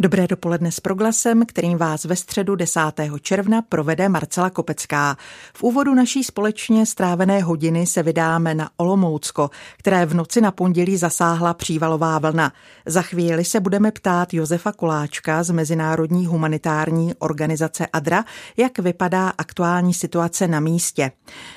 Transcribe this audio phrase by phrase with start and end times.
[0.00, 2.80] Dobré dopoledne s proglasem, kterým vás ve středu 10.
[3.20, 5.16] června provede Marcela Kopecká.
[5.54, 10.96] V úvodu naší společně strávené hodiny se vydáme na Olomoucko, které v noci na pondělí
[10.96, 12.52] zasáhla přívalová vlna.
[12.86, 18.24] Za chvíli se budeme ptát Josefa Koláčka z Mezinárodní humanitární organizace ADRA,
[18.56, 21.12] jak vypadá aktuální situace na místě.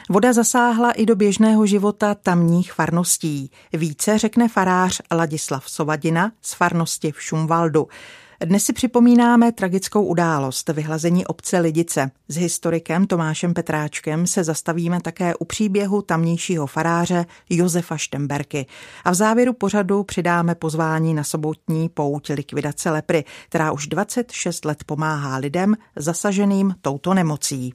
[0.09, 3.51] Voda zasáhla i do běžného života tamních farností.
[3.73, 7.87] Více řekne farář Ladislav Sovadina z farnosti v Šumvaldu.
[8.45, 12.11] Dnes si připomínáme tragickou událost vyhlazení obce Lidice.
[12.27, 18.65] S historikem Tomášem Petráčkem se zastavíme také u příběhu tamnějšího faráře Josefa Štemberky.
[19.05, 24.84] A v závěru pořadu přidáme pozvání na sobotní pouť likvidace lepry, která už 26 let
[24.84, 27.73] pomáhá lidem zasaženým touto nemocí.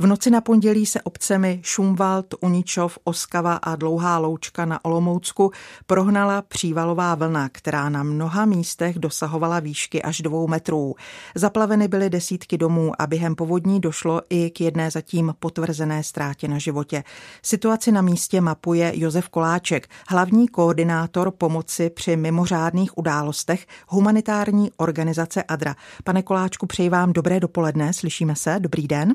[0.00, 5.52] V noci na pondělí se obcemi Šumwald, Uničov, Oskava a Dlouhá Loučka na Olomoucku
[5.86, 10.94] prohnala přívalová vlna, která na mnoha místech dosahovala výšky až dvou metrů.
[11.34, 16.58] Zaplaveny byly desítky domů a během povodní došlo i k jedné zatím potvrzené ztrátě na
[16.58, 17.04] životě.
[17.42, 25.76] Situaci na místě mapuje Josef Koláček, hlavní koordinátor pomoci při mimořádných událostech humanitární organizace ADRA.
[26.04, 29.14] Pane Koláčku, přeji vám dobré dopoledne, slyšíme se, dobrý den.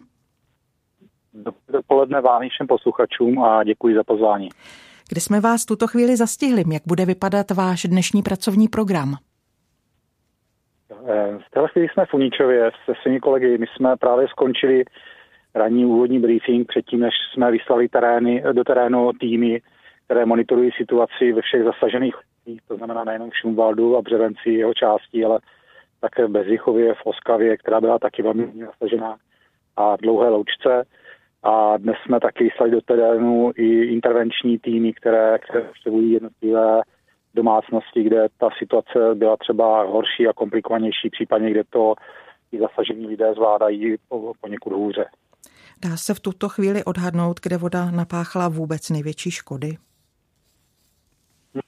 [1.70, 4.50] Dopoledne vám všem posluchačům a děkuji za pozvání.
[5.10, 6.64] Kde jsme vás tuto chvíli zastihli?
[6.74, 9.16] Jak bude vypadat váš dnešní pracovní program?
[10.92, 13.58] Eh, v téhle chvíli jsme v Uničově se svými kolegy.
[13.58, 14.84] My jsme právě skončili
[15.56, 19.62] ranní úvodní briefing předtím, než jsme vyslali terény, do terénu týmy,
[20.06, 22.16] které monitorují situaci ve všech zasažených
[22.68, 25.40] to znamená nejenom v Šumvaldu a Břevenci jeho části, ale
[26.00, 29.18] také v Bezichově, v Oskavě, která byla taky velmi zasažená
[29.78, 30.84] a Dlouhé Loučce.
[31.46, 36.82] A dnes jsme taky vyslali do terénu i intervenční týmy, které, které představují jednotlivé
[37.34, 41.94] domácnosti, kde ta situace byla třeba horší a komplikovanější, případně kde to
[42.52, 43.96] i zasažení lidé zvládají
[44.42, 45.06] poněkud hůře.
[45.84, 49.78] Dá se v tuto chvíli odhadnout, kde voda napáchala vůbec největší škody?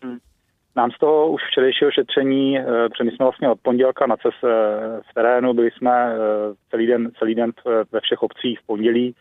[0.03, 0.17] Hmm.
[0.75, 2.57] Nám z toho už včerejšího šetření,
[2.89, 4.47] protože my jsme vlastně od pondělka na cestě
[5.09, 6.17] v terénu, byli jsme eh,
[6.69, 7.51] celý den, celý den
[7.91, 9.15] ve všech obcích v pondělí,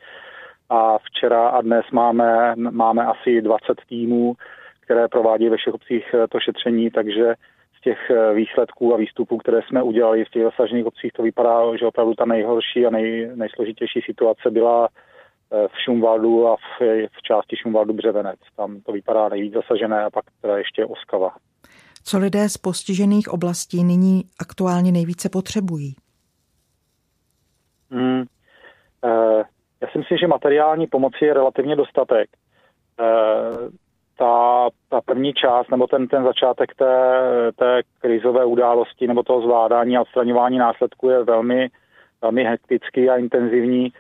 [0.69, 4.35] a včera a dnes máme, máme asi 20 týmů,
[4.81, 7.35] které provádí ve všech obcích eh, to šetření, takže
[7.79, 11.77] z těch eh, výsledků a výstupů, které jsme udělali v těch zasažených obcích, to vypadá,
[11.77, 16.83] že opravdu ta nejhorší a nej, nejsložitější situace byla eh, v Šumvaldu a v,
[17.19, 18.41] v části Šumvaldu Břevenec.
[18.57, 21.31] Tam to vypadá nejvíc zasažené a pak teda ještě Oskava.
[22.05, 25.95] Co lidé z postižených oblastí nyní aktuálně nejvíce potřebují?
[27.91, 28.25] Hmm,
[29.05, 29.45] eh,
[29.81, 32.29] já si myslím, že materiální pomoci je relativně dostatek.
[33.01, 33.05] E,
[34.19, 37.23] ta, ta první část nebo ten, ten začátek té,
[37.57, 41.69] té krizové události nebo toho zvládání a odstraňování následků je velmi,
[42.23, 43.87] velmi hektický a intenzivní.
[43.87, 43.91] E,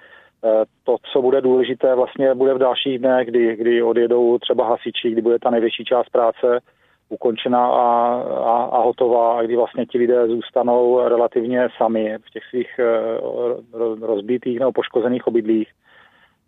[0.84, 5.22] to, co bude důležité, vlastně bude v dalších dnech, kdy, kdy odjedou třeba hasiči, kdy
[5.22, 6.60] bude ta největší část práce
[7.08, 12.42] ukončena a, a, a hotová, a kdy vlastně ti lidé zůstanou relativně sami v těch
[12.50, 12.86] svých eh,
[14.00, 15.68] rozbitých nebo poškozených obydlích.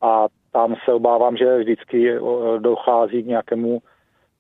[0.03, 2.21] A tam se obávám, že vždycky eh,
[2.59, 3.79] dochází k nějakému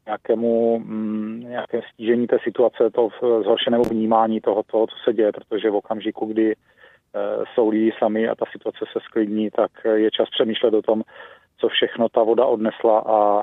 [0.07, 3.09] nějakému, mm, nějaké stížení té situace, to
[3.43, 8.29] zhoršenému vnímání toho, toho, co se děje, protože v okamžiku, kdy eh, jsou lidi sami
[8.29, 11.03] a ta situace se sklidní, tak je čas přemýšlet o tom,
[11.61, 13.43] co všechno ta voda odnesla a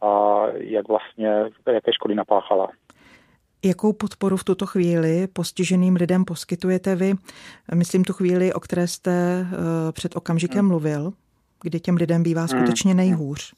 [0.00, 1.28] a jak vlastně,
[1.66, 2.68] jaké škody napáchala.
[3.64, 7.12] Jakou podporu v tuto chvíli postiženým lidem poskytujete vy?
[7.74, 10.68] Myslím tu chvíli, o které jste eh, před okamžikem hmm.
[10.68, 11.12] mluvil,
[11.62, 12.48] kdy těm lidem bývá hmm.
[12.48, 13.54] skutečně nejhůř.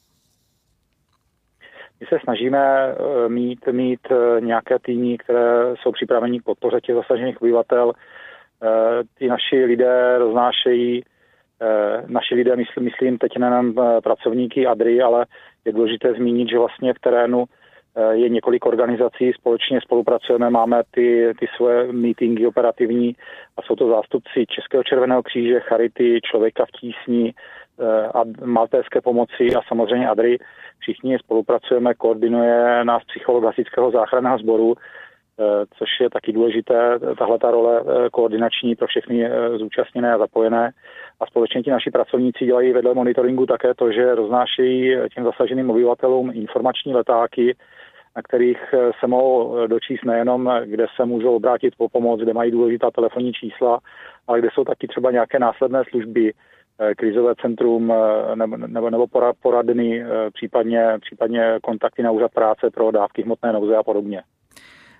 [1.99, 6.95] My se snažíme eh, mít, mít eh, nějaké týmy, které jsou připraveni k podpoře těch
[6.95, 7.93] zasažených obyvatel.
[9.13, 11.03] Ty naši lidé roznášejí,
[12.07, 13.73] naši lidé, myslím, myslím teď nejen
[14.03, 15.25] pracovníky ADRI, ale
[15.65, 21.33] je důležité zmínit, že vlastně v terénu eh, je několik organizací, společně spolupracujeme, máme ty,
[21.39, 23.15] ty svoje meetingy operativní
[23.57, 29.55] a jsou to zástupci Českého červeného kříže, Charity, Člověka v tísni, eh, a Maltéské pomoci
[29.57, 30.37] a samozřejmě Adry.
[30.79, 35.43] Všichni spolupracujeme, koordinuje nás psycholog hasičského záchranného sboru, eh,
[35.77, 40.71] což je taky důležité, tahle ta role koordinační pro všechny zúčastněné a zapojené.
[41.19, 46.31] A společně ti naši pracovníci dělají vedle monitoringu také to, že roznášejí těm zasaženým obyvatelům
[46.33, 47.55] informační letáky,
[48.15, 48.57] na kterých
[48.99, 53.79] se mohou dočíst nejenom, kde se můžou obrátit po pomoc, kde mají důležitá telefonní čísla,
[54.27, 56.33] ale kde jsou taky třeba nějaké následné služby,
[56.81, 59.07] Eh, krizové centrum eh, nebo, nebo, nebo
[59.41, 64.23] poradny, eh, případně, případně kontakty na úřad práce pro dávky hmotné nouze a podobně.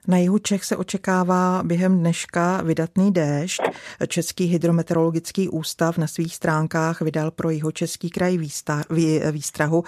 [0.07, 3.62] Na jihu Čech se očekává během dneška vydatný déšť.
[4.07, 8.38] Český hydrometeorologický ústav na svých stránkách vydal pro český kraj
[9.31, 9.84] výstrahu.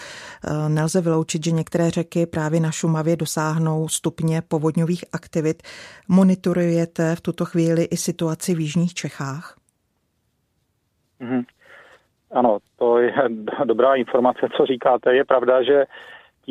[0.68, 5.63] Nelze vyloučit, že některé řeky právě na Šumavě dosáhnou stupně povodňových aktivit.
[6.08, 9.58] Monitorujete v tuto chvíli i situaci v jižních Čechách?
[11.22, 11.44] Mm-hmm.
[12.31, 13.13] Ano, to je
[13.66, 15.16] dobrá informace, co říkáte.
[15.16, 15.86] Je pravda, že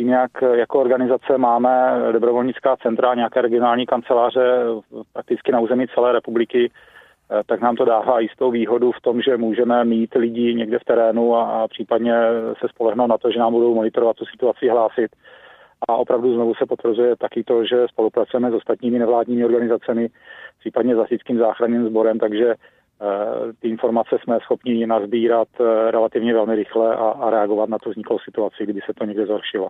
[0.00, 4.40] tím, jak jako organizace máme dobrovolnická centra, nějaké regionální kanceláře
[5.12, 9.36] prakticky na území celé republiky, eh, tak nám to dává jistou výhodu v tom, že
[9.36, 12.14] můžeme mít lidi někde v terénu a, a případně
[12.60, 15.10] se spolehnout na to, že nám budou monitorovat tu situaci, hlásit.
[15.88, 20.08] A opravdu znovu se potvrzuje taky to, že spolupracujeme s ostatními nevládními organizacemi,
[20.60, 22.54] případně s záchranným sborem, takže
[23.60, 28.18] ty informace jsme schopni nazbírat eh, relativně velmi rychle a, a reagovat na tu vzniklou
[28.18, 29.68] situaci, kdy se to někde zhoršilo.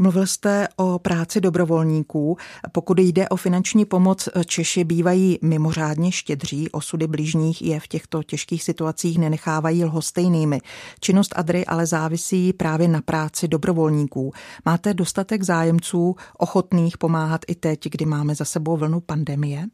[0.00, 2.36] Mluvil jste o práci dobrovolníků.
[2.72, 8.62] Pokud jde o finanční pomoc, Češi bývají mimořádně štědří, osudy blížních je v těchto těžkých
[8.62, 10.58] situacích nenechávají lhostejnými.
[11.00, 14.32] Činnost Adry ale závisí právě na práci dobrovolníků.
[14.64, 19.64] Máte dostatek zájemců ochotných pomáhat i teď, kdy máme za sebou vlnu pandemie?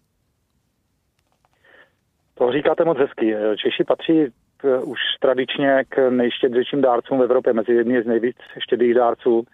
[2.34, 3.36] To říkáte moc hezky.
[3.56, 4.26] Češi patří
[4.56, 9.44] k, už tradičně k nejštědřejším dárcům v Evropě, mezi jedni z nejvíc štědrých dárců.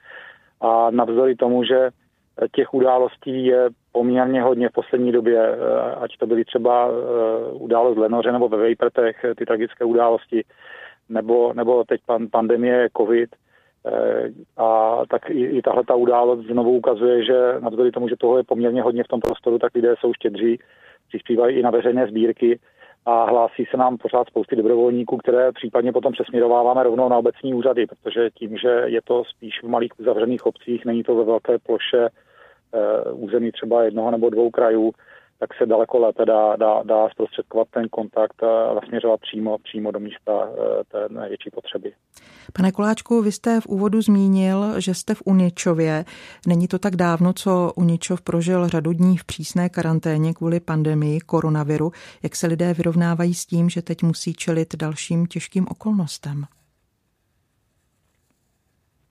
[0.60, 1.90] A navzdory tomu, že
[2.52, 5.56] těch událostí je poměrně hodně v poslední době,
[6.00, 10.44] ať to byly třeba eh, událost Lenoře nebo ve Vejprtech, ty tragické události,
[11.08, 13.30] nebo, nebo teď pan, pandemie COVID,
[13.86, 18.36] eh, a tak i, i tahle ta událost znovu ukazuje, že navzdory tomu, že toho
[18.36, 20.58] je poměrně hodně v tom prostoru, tak lidé jsou štědří
[21.10, 22.58] přispívají i na veřejné sbírky
[23.06, 27.86] a hlásí se nám pořád spousty dobrovolníků, které případně potom přesměrováváme rovnou na obecní úřady,
[27.86, 32.02] protože tím, že je to spíš v malých uzavřených obcích, není to ve velké ploše
[32.06, 32.10] e,
[33.12, 34.92] území třeba jednoho nebo dvou krajů,
[35.40, 40.00] tak se daleko lépe dá, dá, dá zprostředkovat ten kontakt a nasměřovat přímo, přímo do
[40.00, 41.92] místa eh, té největší potřeby.
[42.52, 46.04] Pane Koláčku, vy jste v úvodu zmínil, že jste v Uničově.
[46.46, 51.92] Není to tak dávno, co Uničov prožil řadu dní v přísné karanténě kvůli pandemii koronaviru.
[52.22, 56.44] Jak se lidé vyrovnávají s tím, že teď musí čelit dalším těžkým okolnostem?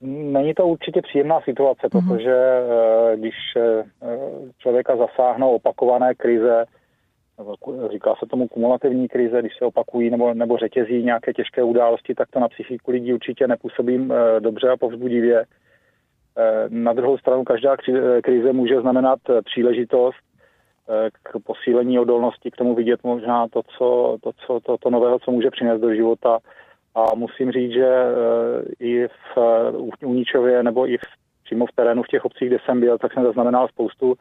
[0.01, 2.07] Není to určitě příjemná situace, mm-hmm.
[2.07, 3.83] protože eh, když eh,
[4.57, 6.65] člověka zasáhnou opakované krize,
[7.91, 12.29] říká se tomu kumulativní krize, když se opakují nebo, nebo řetězí nějaké těžké události, tak
[12.29, 15.45] to na psychiku lidí určitě nepůsobí eh, dobře a povzbudivě.
[16.69, 17.77] Na druhou stranu každá
[18.23, 20.17] krize může znamenat příležitost
[21.23, 25.31] k posílení odolnosti, k tomu vidět možná to, co, to, co, to, to nového, co
[25.31, 26.39] může přinést do života
[26.95, 29.37] a musím říct, že eh, i v
[30.05, 31.01] Uničově nebo i v,
[31.43, 34.15] přímo v terénu v těch obcích, kde jsem byl, tak jsem zaznamenal spoustu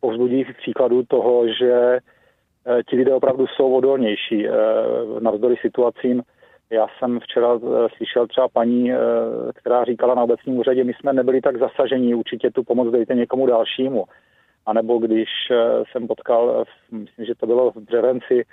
[0.00, 1.98] povzbudivých příkladů toho, že
[2.66, 4.52] eh, ti lidé opravdu jsou odolnější eh,
[5.20, 6.22] navzdory situacím.
[6.70, 7.58] Já jsem včera
[7.96, 8.92] slyšel třeba paní,
[9.54, 13.46] která říkala na obecním úřadě, my jsme nebyli tak zasažení, určitě tu pomoc dejte někomu
[13.46, 14.04] dalšímu.
[14.66, 15.28] A nebo když
[15.92, 18.44] jsem potkal, myslím, že to bylo v Dřevenci,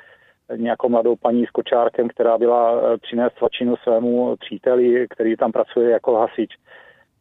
[0.56, 5.90] nějakou mladou paní s kočárkem, která byla eh, přinést svačinu svému příteli, který tam pracuje
[5.90, 6.50] jako hasič.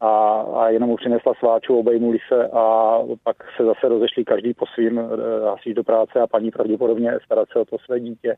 [0.00, 4.66] A, a jenom mu přinesla sváču, obejmuli se a pak se zase rozešli každý po
[4.66, 5.04] svým eh,
[5.44, 8.34] hasič do práce a paní pravděpodobně starat se o to své dítě.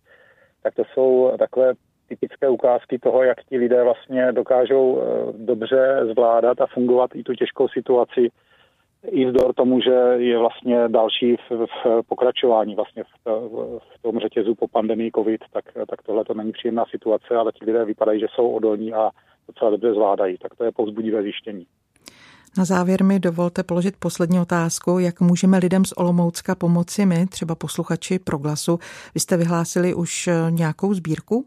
[0.63, 1.73] Tak to jsou takové
[2.09, 7.35] typické ukázky toho, jak ti lidé vlastně dokážou eh, dobře zvládat a fungovat i tu
[7.35, 8.29] těžkou situaci,
[9.11, 13.29] i vzdor tomu, že je vlastně další v, v pokračování vlastně v,
[13.79, 17.65] v tom řetězu po pandemii COVID, tak, tak tohle to není příjemná situace, ale ti
[17.65, 19.11] lidé vypadají, že jsou odolní a
[19.49, 20.39] docela dobře zvládají.
[20.39, 21.67] Tak to je povzbudivé zjištění.
[22.59, 27.55] Na závěr mi dovolte položit poslední otázku, jak můžeme lidem z Olomoucka pomoci my, třeba
[27.55, 28.79] posluchači Proglasu.
[29.15, 31.47] Vy jste vyhlásili už nějakou sbírku?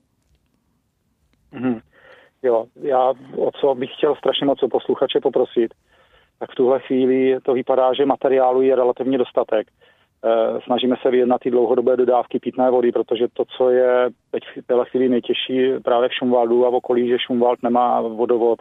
[1.54, 1.82] Mm-hmm.
[2.44, 5.74] Jo, já o co bych chtěl strašně moc posluchače poprosit,
[6.40, 9.68] tak v tuhle chvíli to vypadá, že materiálu je relativně dostatek.
[10.26, 14.68] Eh, snažíme se vyjednat ty dlouhodobé dodávky pitné vody, protože to, co je teď v
[14.68, 18.60] téhle chvíli nejtěžší právě v Šumvaldu a v okolí, že Šumvald nemá vodovod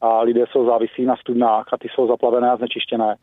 [0.00, 3.16] a lidé jsou závisí na studnách a ty jsou zaplavené a znečištěné,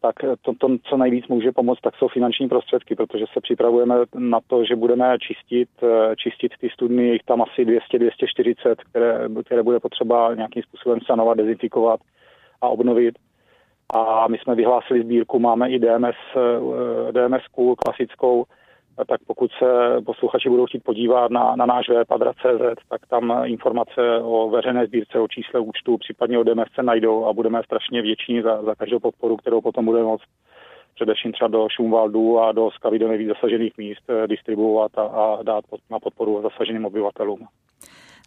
[0.00, 4.38] tak to, to, co nejvíc může pomoct, tak jsou finanční prostředky, protože se připravujeme na
[4.46, 5.68] to, že budeme čistit,
[6.16, 12.00] čistit ty studny, jich tam asi 200-240, které, které bude potřeba nějakým způsobem sanovat, dezinfikovat
[12.60, 13.14] a obnovit.
[13.94, 16.16] A my jsme vyhlásili sbírku, máme i DMS,
[17.10, 17.42] DMS
[17.84, 18.44] klasickou,
[19.06, 24.18] tak pokud se posluchači budou chtít podívat na, na náš web adra.cz, tak tam informace
[24.22, 28.62] o veřejné sbírce, o čísle účtu, případně o DMSC najdou a budeme strašně věční za,
[28.62, 30.24] za každou podporu, kterou potom budeme moct
[30.94, 35.98] především třeba do Šumvaldu a do Skavy zasažených míst eh, distribuovat a, a dát na
[35.98, 37.46] podporu zasaženým obyvatelům.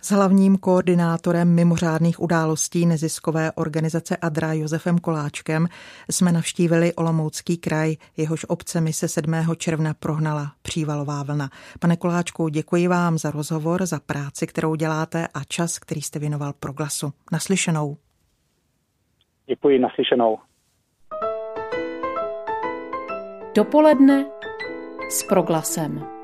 [0.03, 5.67] S hlavním koordinátorem mimořádných událostí neziskové organizace Adra Josefem Koláčkem
[6.11, 9.33] jsme navštívili Olomoucký kraj, jehož obcemi se 7.
[9.57, 11.49] června prohnala přívalová vlna.
[11.79, 16.53] Pane Koláčku, děkuji vám za rozhovor, za práci, kterou děláte a čas, který jste věnoval
[16.59, 17.13] proglasu.
[17.31, 17.97] Naslyšenou.
[19.47, 20.37] Děkuji, naslyšenou.
[23.55, 24.25] Dopoledne
[25.09, 26.20] s proglasem.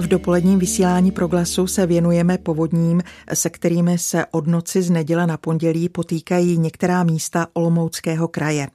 [0.00, 3.02] V dopoledním vysílání proglasu se věnujeme povodním,
[3.34, 8.68] se kterými se od noci z neděle na pondělí potýkají některá místa Olomouckého kraje.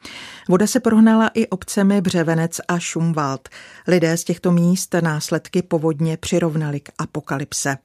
[0.50, 3.50] Voda se prohnala i obcemi Břevenec a Šumwald.
[3.88, 7.78] Lidé z těchto míst následky povodně přirovnali k apokalypse.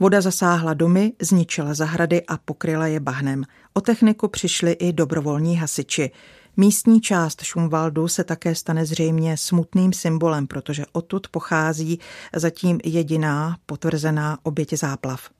[0.00, 3.44] Voda zasáhla domy, zničila zahrady a pokryla je bahnem.
[3.72, 6.10] O techniku přišli i dobrovolní hasiči.
[6.56, 12.00] Místní část Šumvaldu se také stane zřejmě smutným symbolem, protože odtud pochází
[12.36, 15.30] zatím jediná potvrzená oběť záplav.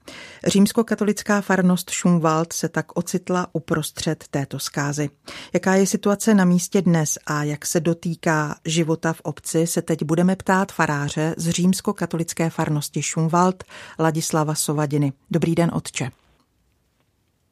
[0.47, 5.11] Římskokatolická farnost Šumwald se tak ocitla uprostřed této zkázy.
[5.53, 10.05] Jaká je situace na místě dnes a jak se dotýká života v obci, se teď
[10.05, 13.65] budeme ptát faráře z římskokatolické farnosti Šumwald
[13.99, 15.13] Ladislava Sovadiny.
[15.31, 16.11] Dobrý den, otče.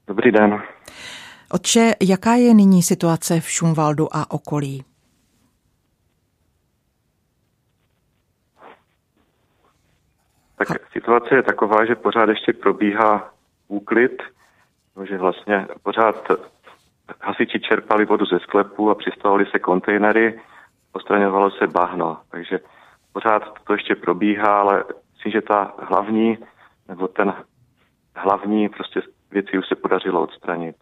[0.07, 0.63] Dobrý den.
[1.55, 4.85] Otče, jaká je nyní situace v Šumvaldu a okolí?
[10.57, 13.35] Tak situace je taková, že pořád ještě probíhá
[13.69, 14.23] úklid,
[15.05, 16.29] že vlastně pořád
[17.21, 20.41] hasiči čerpali vodu ze sklepu a přistavovali se kontejnery,
[20.93, 22.21] ostraňovalo se bahno.
[22.31, 22.61] Takže
[23.13, 26.39] pořád to ještě probíhá, ale myslím, že ta hlavní,
[26.89, 27.35] nebo ten
[28.17, 30.77] hlavní prostě věci už se podařilo odstranit.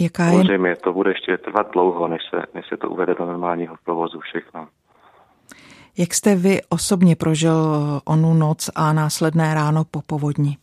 [0.00, 0.30] Jaká je...
[0.30, 4.20] Samozřejmě to bude ještě trvat dlouho, než se, než se to uvede do normálního provozu
[4.20, 4.68] všechno.
[5.98, 7.54] Jak jste vy osobně prožil
[8.04, 10.56] onu noc a následné ráno po povodni?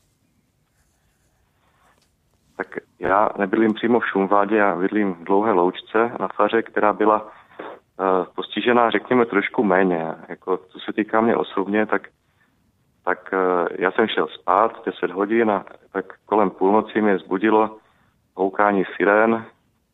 [2.58, 2.68] Tak
[3.00, 7.28] já nebydlím přímo v Šumvádě, já bydlím v dlouhé loučce na faře, která byla uh,
[8.36, 10.16] postižená, řekněme, trošku méně.
[10.30, 12.08] Jako, co se týká mě osobně, tak,
[13.06, 17.78] tak uh, já jsem šel spát 10 hodin a tak kolem půlnoci mě zbudilo
[18.36, 19.46] houkání sirén,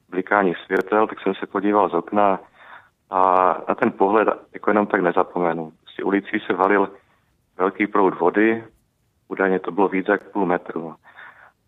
[0.10, 2.40] blikání světel, tak jsem se podíval z okna
[3.10, 5.72] a na ten pohled jako jenom tak nezapomenu.
[5.96, 6.90] Z ulicí se valil
[7.58, 8.64] velký proud vody,
[9.28, 10.96] údajně to bylo víc jak půl metru.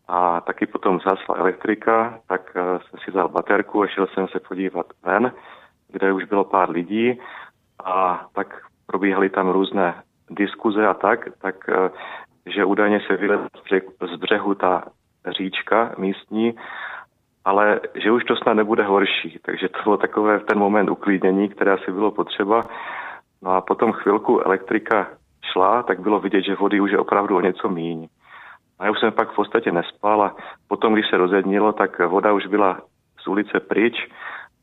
[0.07, 4.39] A taky potom zasla elektrika, tak uh, jsem si vzal baterku a šel jsem se
[4.39, 5.31] podívat ven,
[5.87, 7.19] kde už bylo pár lidí
[7.85, 11.87] a tak probíhaly tam různé diskuze a tak, tak uh,
[12.45, 14.83] že údajně se vylez z břehu, z břehu ta
[15.37, 16.53] říčka místní,
[17.45, 19.39] ale že už to snad nebude horší.
[19.41, 22.61] Takže to bylo takové v ten moment uklidnění, které asi bylo potřeba.
[23.41, 25.07] No a potom chvilku elektrika
[25.53, 28.07] šla, tak bylo vidět, že vody už je opravdu o něco míň.
[28.79, 30.35] A já už jsem pak v podstatě nespal a
[30.67, 32.81] potom, když se rozednilo, tak voda už byla
[33.23, 33.93] z ulice pryč,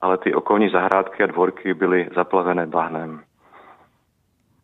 [0.01, 3.21] ale ty okolní zahrádky a dvorky byly zaplavené bahnem.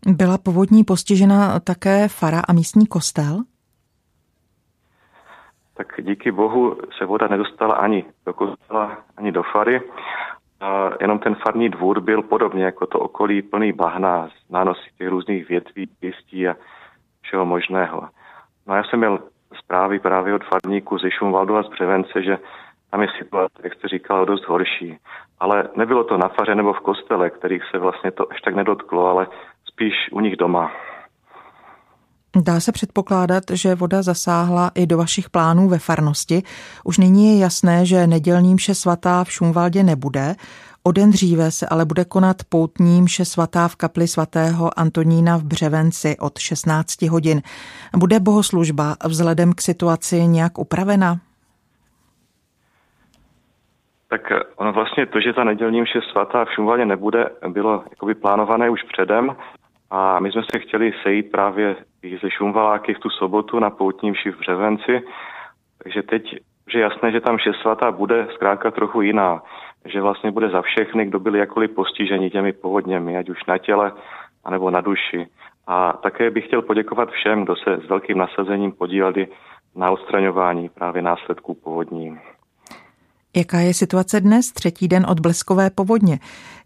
[0.06, 3.42] Byla povodní postižena také fara a místní kostel?
[5.76, 9.81] Tak díky bohu se voda nedostala ani do kostela, ani do fary.
[10.61, 15.49] A jenom ten farní dvůr byl podobně jako to okolí plný bahna, nánosy těch různých
[15.49, 16.57] větví, pěstí a
[17.23, 18.09] všeho možného.
[18.66, 19.19] No a já jsem měl
[19.59, 22.38] zprávy právě od farníků ze Šumvaldu a z Břevence, že
[22.90, 24.99] tam je situace, jak jste říkal, dost horší.
[25.40, 29.07] Ale nebylo to na faře nebo v kostele, kterých se vlastně to až tak nedotklo,
[29.07, 29.26] ale
[29.64, 30.73] spíš u nich doma.
[32.42, 36.42] Dá se předpokládat, že voda zasáhla i do vašich plánů ve farnosti.
[36.84, 40.34] Už nyní je jasné, že nedělní mše svatá v Šumvaldě nebude.
[40.82, 45.44] O den dříve se ale bude konat poutní mše svatá v kapli svatého Antonína v
[45.44, 47.42] Břevenci od 16 hodin.
[47.96, 51.18] Bude bohoslužba vzhledem k situaci nějak upravena?
[54.08, 54.20] Tak
[54.56, 58.82] ono vlastně to, že ta nedělní mše svatá v Šumvaldě nebude, bylo jakoby plánované už
[58.92, 59.36] předem.
[59.90, 61.76] A my jsme se chtěli sejít právě
[62.23, 65.02] ze Šumvaláky v tu sobotu na poutní vši v Břevenci.
[65.82, 66.37] Takže teď
[66.73, 69.42] že jasné, že tam šest svatá bude zkrátka trochu jiná,
[69.84, 73.92] že vlastně bude za všechny, kdo byli jakkoliv postiženi těmi povodněmi, ať už na těle,
[74.44, 75.26] anebo na duši.
[75.66, 79.28] A také bych chtěl poděkovat všem, kdo se s velkým nasazením podíleli
[79.76, 82.18] na odstraňování právě následků povodní.
[83.37, 86.18] Jaká je situace dnes, třetí den od bleskové povodně?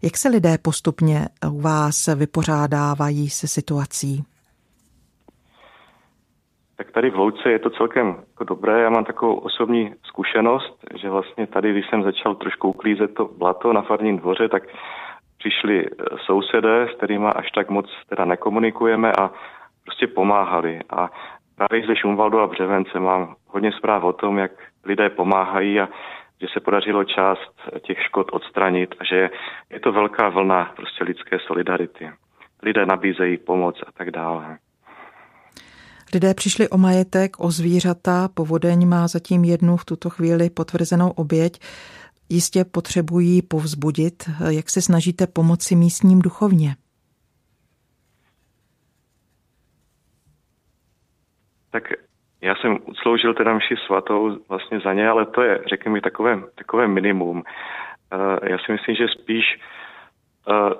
[0.03, 4.23] Jak se lidé postupně u vás vypořádávají se situací?
[6.79, 8.81] Tak tady v Louce je to celkem jako dobré.
[8.81, 13.73] Já mám takovou osobní zkušenost, že vlastně tady, když jsem začal trošku uklízet to blato
[13.73, 14.63] na farním dvoře, tak
[15.37, 19.31] přišli eh, sousedé, s kterými až tak moc teda nekomunikujeme a
[19.83, 20.79] prostě pomáhali.
[20.89, 21.09] A
[21.55, 24.51] právě ze Šumvaldu a Břevence mám hodně zpráv o tom, jak
[24.85, 25.89] lidé pomáhají a
[26.41, 29.29] že se podařilo část těch škod odstranit a že
[29.69, 32.11] je to velká vlna prostě lidské solidarity.
[32.63, 34.57] Lidé nabízejí pomoc a tak dále.
[36.13, 41.59] Lidé přišli o majetek, o zvířata, povodeň má zatím jednu v tuto chvíli potvrzenou oběť.
[42.29, 44.29] Jistě potřebují povzbudit.
[44.49, 46.75] Jak se snažíte pomoci místním duchovně?
[51.71, 51.83] Tak
[52.41, 56.87] já jsem udsloužil teda mši svatou vlastně za ně, ale to je, řekněme, takové, takové
[56.87, 57.37] minimum.
[57.37, 59.45] Uh, já si myslím, že spíš
[60.47, 60.73] uh,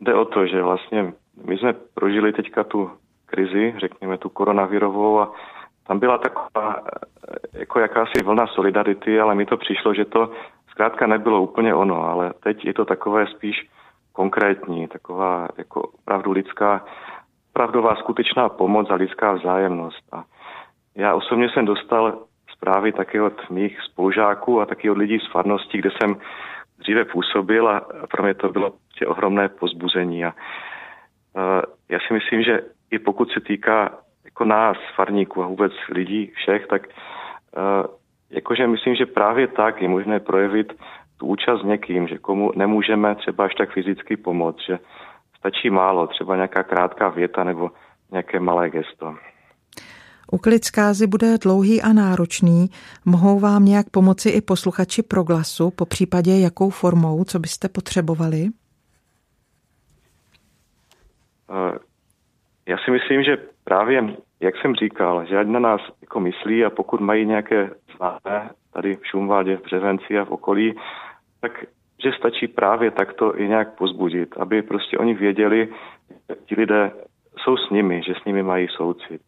[0.00, 1.12] jde o to, že vlastně
[1.44, 2.90] my jsme prožili teďka tu
[3.26, 5.32] krizi, řekněme tu koronavirovou a
[5.86, 10.30] tam byla taková eh, jako jakási vlna solidarity, ale mi to přišlo, že to
[10.70, 13.68] zkrátka nebylo úplně ono, ale teď je to takové spíš
[14.12, 16.84] konkrétní, taková jako opravdu lidská,
[17.52, 20.04] pravdová skutečná pomoc a lidská vzájemnost.
[20.12, 20.24] A
[20.94, 22.18] já osobně jsem dostal
[22.52, 26.16] zprávy taky od mých spolužáků a taky od lidí z farnosti, kde jsem
[26.78, 30.24] dříve působil a pro mě to bylo tě ohromné pozbuzení.
[30.24, 35.72] A uh, já si myslím, že i pokud se týká jako nás, farníků a vůbec
[35.88, 37.96] lidí všech, tak uh,
[38.30, 40.72] jakože myslím, že právě tak je možné projevit
[41.16, 44.78] tu účast někým, že komu nemůžeme třeba až tak fyzicky pomoct, že
[45.38, 47.70] stačí málo, třeba nějaká krátká věta nebo
[48.10, 49.14] nějaké malé gesto.
[50.32, 52.66] Uklid zkázy bude dlouhý a náročný.
[53.04, 58.48] Mohou vám nějak pomoci i posluchači proglasu, po případě jakou formou, co byste potřebovali?
[62.68, 66.70] Já si myslím, že právě, jak jsem říkal, že ať na nás jako myslí a
[66.70, 70.74] pokud mají nějaké známé tady v Šumvádě, v Břevenci a v okolí,
[71.40, 71.64] tak
[72.04, 75.68] že stačí právě takto i nějak pozbudit, aby prostě oni věděli,
[76.10, 76.90] že ti lidé
[77.38, 79.20] jsou s nimi, že s nimi mají soucit.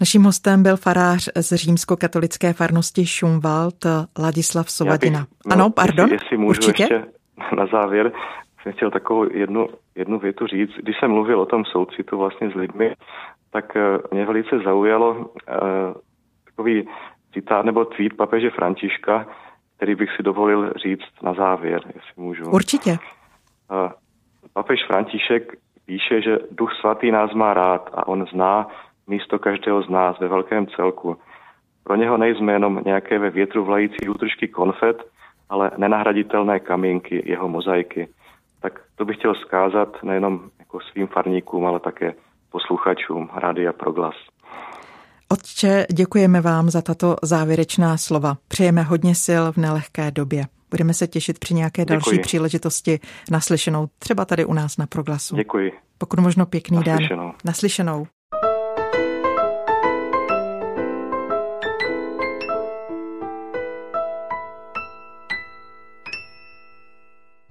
[0.00, 3.86] Naším hostem byl farář z římskokatolické farnosti Šumwald
[4.18, 5.18] Ladislav Sovadina.
[5.20, 6.82] Bych, no, ano, pardon, jestli, jestli můžu určitě?
[6.82, 7.04] ještě
[7.56, 8.12] na závěr,
[8.62, 9.68] jsem chtěl takovou jednu,
[10.00, 10.70] jednu větu říct.
[10.82, 12.94] Když jsem mluvil o tom soucitu vlastně s lidmi,
[13.52, 15.24] tak eh, mě velice zaujalo uh,
[16.44, 16.88] takový
[17.32, 19.26] citát nebo tweet papeže Františka,
[19.76, 22.50] který bych si dovolil říct na závěr, jestli můžu.
[22.50, 22.90] Určitě.
[22.90, 23.92] Uh,
[24.52, 28.66] papež František píše, že Duch Svatý nás má rád a on zná
[29.06, 31.16] místo každého z nás ve velkém celku.
[31.84, 35.02] Pro něho nejsme jenom nějaké ve větru vlající útržky konfet,
[35.48, 38.08] ale nenahraditelné kamínky jeho mozaiky.
[38.60, 42.14] Tak to bych chtěl zkázat nejenom jako svým farníkům, ale také
[42.50, 44.14] posluchačům Rádia Proglas.
[45.28, 48.36] Otče, děkujeme vám za tato závěrečná slova.
[48.48, 50.44] Přejeme hodně sil v nelehké době.
[50.70, 52.22] Budeme se těšit při nějaké další Děkuji.
[52.22, 55.36] příležitosti naslyšenou, třeba tady u nás na Proglasu.
[55.36, 55.72] Děkuji.
[55.98, 57.22] Pokud možno pěkný Naslyšenou.
[57.22, 57.32] den.
[57.44, 58.06] Naslyšenou.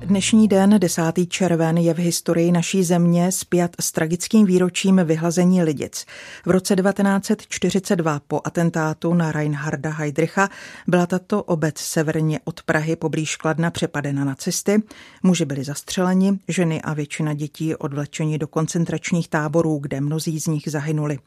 [0.10, 1.02] Dnešní den, 10.
[1.28, 6.06] červen, je v historii naší země spjat s tragickým výročím vyhlazení Lidic.
[6.46, 10.50] V roce 1942 po atentátu na Reinharda Heydricha
[10.88, 14.84] byla tato obec severně od Prahy poblíž Kladna přepadena nacisty.
[15.24, 20.64] Muži byli zastřeleni, ženy a většina dětí odvlečeni do koncentračních táborů, kde mnozí z nich
[20.68, 21.20] zahynuli.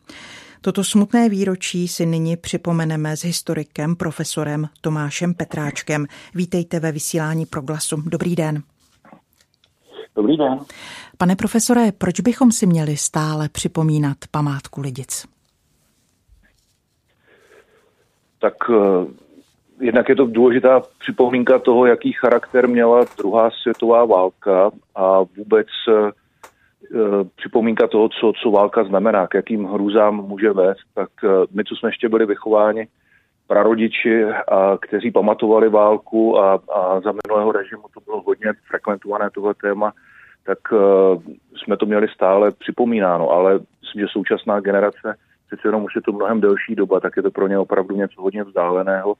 [0.60, 6.06] Toto smutné výročí si nyní připomeneme s historikem, profesorem Tomášem Petráčkem.
[6.34, 7.96] Vítejte ve vysílání Proglasu.
[8.06, 8.62] Dobrý den.
[10.16, 10.58] Dobrý den.
[11.18, 15.26] Pane profesore, proč bychom si měli stále připomínat památku Lidic?
[18.40, 18.76] Tak uh,
[19.80, 26.10] jednak je to důležitá připomínka toho, jaký charakter měla druhá světová válka a vůbec uh,
[27.36, 30.84] připomínka toho, co, co válka znamená, k jakým hrůzám může vést.
[30.94, 31.08] Tak
[31.50, 32.88] my, co jsme ještě byli vychováni
[33.46, 39.54] prarodiči, a, kteří pamatovali válku a, a za minulého režimu to bylo hodně frekventované tohle
[39.54, 39.92] téma,
[40.46, 41.22] tak uh,
[41.56, 46.12] jsme to měli stále připomínáno, ale myslím, že současná generace přece jenom už je to
[46.12, 49.14] mnohem delší doba, tak je to pro ně opravdu něco hodně vzdáleného.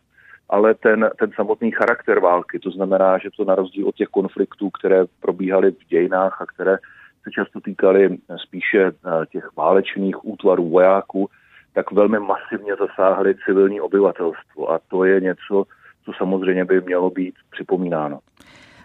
[0.49, 4.71] Ale ten, ten samotný charakter války, to znamená, že to na rozdíl od těch konfliktů,
[4.71, 6.77] které probíhaly v dějinách a které
[7.25, 11.29] se často týkaly spíše eh, těch válečných útvarů vojáků,
[11.73, 14.71] tak velmi masivně zasáhly civilní obyvatelstvo.
[14.73, 15.65] A to je něco,
[16.05, 18.19] co samozřejmě by mělo být připomínáno.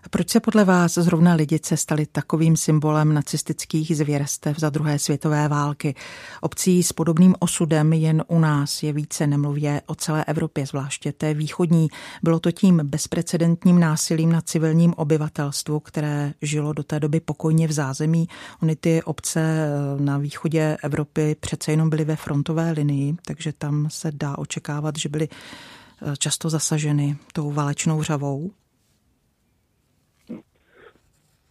[0.10, 5.96] Proč se podle vás zrovna lidice staly takovým symbolem nacistických zvěrstev za druhé světové války?
[6.41, 11.34] Obcí s podobným osudem jen u nás je více nemluvě o celé Evropě, zvláště té
[11.34, 11.88] východní.
[12.24, 17.72] Bylo to tím bezprecedentním násilím na civilním obyvatelstvu, které žilo do té doby pokojně v
[17.72, 18.28] zázemí.
[18.63, 23.88] Ony ty obce eh, na východě Evropy přece jenom byly ve frontové linii, takže tam
[23.89, 28.52] se dá očekávat, že byly eh, často zasaženy tou válečnou řavou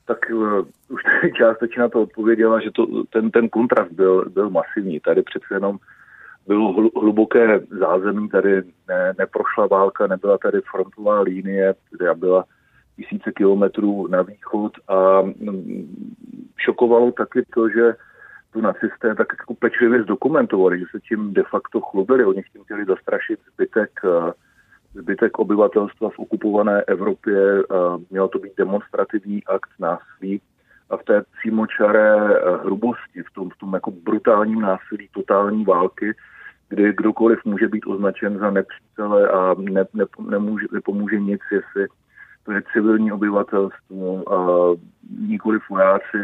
[0.06, 1.02] tak uh, už
[1.36, 5.00] částečně na to odpověděla, že to, ten, ten kontrast byl, byl masivní.
[5.00, 5.78] Tady přece jenom
[6.46, 12.44] bylo hluboké zázemí, tady ne, neprošla válka, nebyla tady frontová linie, která byla
[12.96, 16.12] tisíce kilometrů na východ a mm,
[16.56, 17.94] šokovalo taky to, že
[18.52, 22.24] tu nacisté tak jako pečlivě zdokumentovali, že se tím de facto chlubili.
[22.24, 24.30] Oni tím chtěli zastrašit zbytek uh,
[24.96, 27.62] zbytek obyvatelstva v okupované Evropě.
[28.10, 30.40] Mělo to být demonstrativní akt násilí
[30.90, 36.14] a v té přímočaré eh, hrubosti, v tom, v tom jako brutálním násilí totální války,
[36.68, 41.86] kdy kdokoliv může být označen za nepřítele a ne, ne, nemůže, nepomůže nic, jestli
[42.44, 44.70] to je civilní obyvatelstvo a
[45.20, 46.18] nikoli vojáci,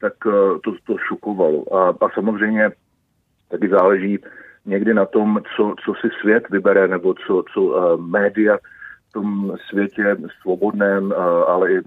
[0.00, 0.30] tak eh,
[0.64, 1.76] to, to šokovalo.
[1.76, 2.70] A, a samozřejmě
[3.48, 4.18] taky záleží,
[4.66, 8.58] někdy na tom, co, co si svět vybere, nebo co, co uh, média
[9.08, 11.80] v tom světě svobodném, uh, ale i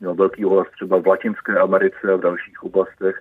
[0.00, 3.20] měl velký ohlas třeba v Latinské Americe a v dalších oblastech,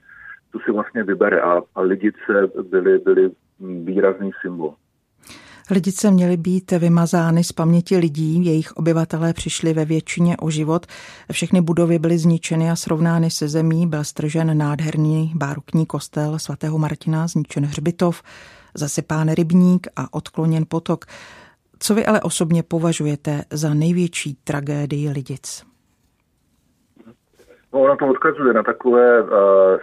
[0.52, 2.34] to si vlastně vybere a, a lidice
[2.70, 4.74] byly, byly výrazný symbol.
[5.70, 10.86] Lidice měly být vymazány z paměti lidí, jejich obyvatelé přišli ve většině o život,
[11.32, 17.28] všechny budovy byly zničeny a srovnány se zemí, byl stržen nádherný bárokní kostel svatého Martina,
[17.28, 18.24] zničen hřbitov,
[18.74, 21.06] zasypán rybník a odkloněn potok.
[21.80, 25.64] Co vy ale osobně považujete za největší tragédii Lidic?
[27.76, 29.30] No, ona to odkazuje na takové uh,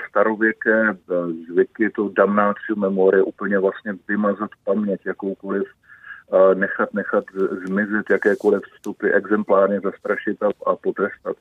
[0.08, 5.62] starověké uh, zvyky, to damnatio memorie, úplně vlastně vymazat paměť jakoukoliv,
[6.32, 7.24] uh, nechat, nechat
[7.66, 11.36] zmizet jakékoliv vstupy, exemplárně zastrašit a, a potrestat.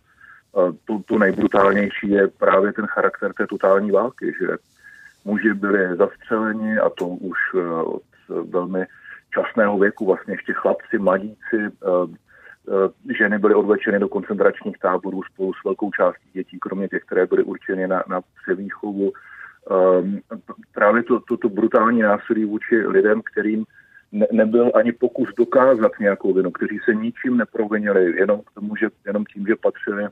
[0.52, 4.48] Uh, to, to nejbrutálnější je právě ten charakter té totální války, že
[5.26, 8.04] muži byli zastřeleni a to už uh, od
[8.50, 8.86] velmi
[9.34, 11.58] časného věku, vlastně ještě chlapci, mladíci,
[13.18, 17.44] ženy byly odvlečeny do koncentračních táborů spolu s velkou částí dětí, kromě těch, které byly
[17.44, 19.12] určeny na, na převýchovu.
[20.02, 20.20] Um,
[20.74, 23.66] právě to, to, to brutální násilí vůči lidem, kterým
[24.12, 28.88] ne, nebyl ani pokus dokázat nějakou vinu, kteří se ničím neprovinili, jenom, k tomu, že,
[29.06, 30.10] jenom tím, že patřili uh,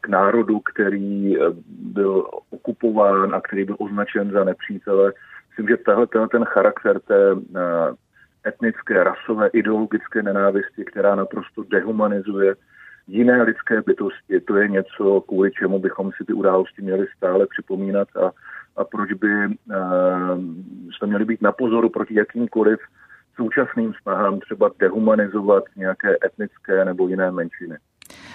[0.00, 5.12] k národu, který uh, byl okupován a který byl označen za nepřítele.
[5.48, 7.34] Myslím, že tahle, ten charakter té,
[8.46, 12.54] etnické, rasové, ideologické nenávisti, která naprosto dehumanizuje
[13.08, 14.40] jiné lidské bytosti.
[14.40, 18.30] To je něco, kvůli čemu bychom si ty události měli stále připomínat a,
[18.76, 19.54] a proč by uh,
[20.96, 22.78] jsme měli být na pozoru proti jakýmkoliv
[23.36, 27.76] současným snahám třeba dehumanizovat nějaké etnické nebo jiné menšiny.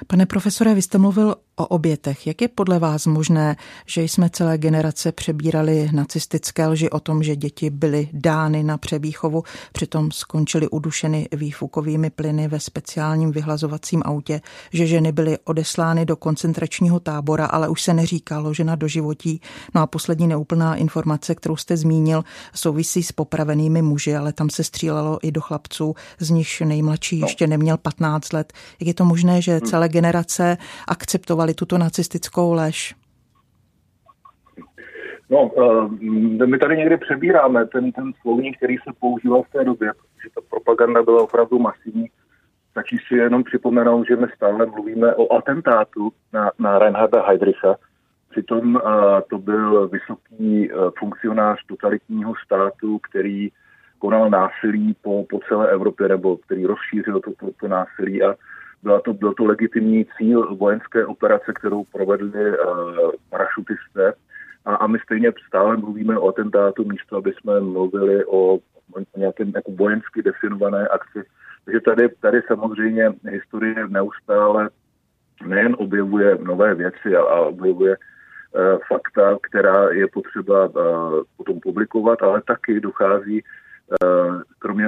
[0.08, 2.28] Pane profesore, vy jste mluvil o obětech.
[2.28, 7.36] Jak je podle vás možné, že jsme celé generace přebírali nacistické lži o tom, že
[7.36, 9.44] děti byly dány na přebýchovu,
[9.74, 14.42] přitom skončily udušeny výfukovými plyny ve speciálním vyhlazovacím autě,
[14.74, 19.42] že ženy byly odeslány do koncentračního tábora, ale už se neříkalo, že na doživotí.
[19.76, 24.64] No a poslední neúplná informace, kterou jste zmínil, souvisí s popravenými muži, ale tam se
[24.64, 27.28] střílelo i do chlapců, z nich nejmladší no.
[27.28, 28.54] ještě neměl 15 let.
[28.80, 30.58] Jak je to možné, že celé generace
[31.48, 32.96] akceptovali tuto nacistickou lež?
[35.30, 35.92] No, uh,
[36.46, 40.42] my tady někdy přebíráme ten, ten slovník, který se používal v té době, protože ta
[40.50, 42.10] propaganda byla opravdu masivní.
[42.72, 47.76] Stačí si jenom připomenout, že my stále mluvíme o atentátu na, na Reinharda Heydricha.
[48.30, 48.82] Přitom uh,
[49.30, 53.50] to byl vysoký uh, funkcionář totalitního státu, který
[54.00, 58.36] konal násilí po, po celé Evropě, nebo který rozšířil to, to, to násilí a
[58.84, 64.14] byla to, byl to legitimní cíl vojenské operace, kterou provedli uh, parašutisté.
[64.66, 68.60] A, a my stejně stále mluvíme o atentátu, místo aby jsme mluvili o,
[69.18, 71.24] nějakém jako vojensky definované akci.
[71.66, 74.70] Takže tady, tady samozřejmě historie neustále
[75.46, 77.98] nejen objevuje nové věci, ale objevuje
[78.88, 80.70] fakta, která je potřeba
[81.38, 83.44] potom publikovat, ale taky dochází
[84.60, 84.88] kromě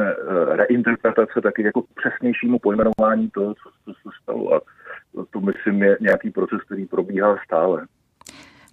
[0.49, 4.53] reinterpretace taky jako přesnějšímu pojmenování toho, co, co se stalo.
[4.55, 4.61] A
[5.29, 7.87] to myslím je nějaký proces, který probíhá stále.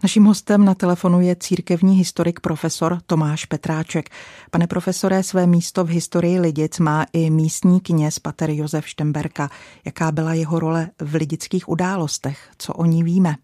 [0.02, 4.08] Naším hostem na telefonu je církevní historik profesor Tomáš Petráček.
[4.50, 9.48] Pane profesore, své místo v historii Lidic má i místní kněz pater Josef Štemberka.
[9.86, 12.50] Jaká byla jeho role v lidických událostech?
[12.58, 13.34] Co o ní víme?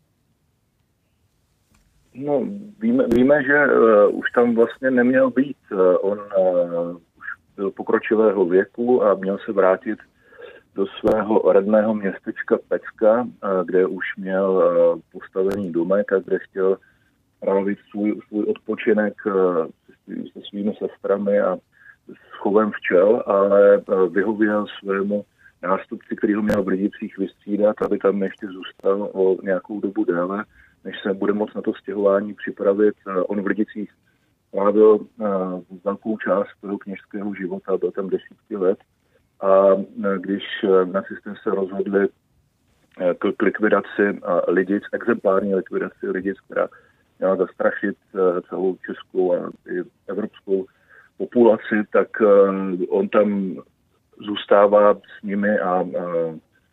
[2.14, 2.46] No,
[2.80, 5.56] víme, víme že uh, už tam vlastně neměl být.
[5.72, 9.98] Uh, on uh, už byl pokročilého věku a měl se vrátit
[10.74, 13.28] do svého rodného městečka Pecka,
[13.64, 14.62] kde už měl
[15.12, 16.76] postavený domek a kde chtěl
[17.40, 19.14] trávit svůj, svůj odpočinek
[20.32, 21.56] se svými sestrami a
[22.08, 25.24] s chovem včel, ale vyhověl svému
[25.62, 30.44] nástupci, který ho měl v Lidicích vystřídat, aby tam ještě zůstal o nějakou dobu déle,
[30.84, 32.94] než se bude moct na to stěhování připravit.
[33.28, 33.90] On v Lidicích
[34.52, 35.06] trávil
[35.84, 38.78] velkou část toho kněžského života, byl tam desítky let
[39.40, 40.42] a e, když
[40.84, 42.08] nacisté se rozhodli
[43.18, 46.68] k likvidaci lidic, exemplární likvidaci lidic, která
[47.18, 47.96] měla zastrašit
[48.48, 50.66] celou českou a i evropskou
[51.16, 52.08] populaci, tak
[52.88, 53.56] on tam
[54.26, 55.84] zůstává s nimi a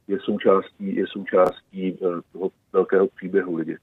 [0.07, 1.99] je součástí, je součástí
[2.31, 3.79] toho velkého příběhu lidic.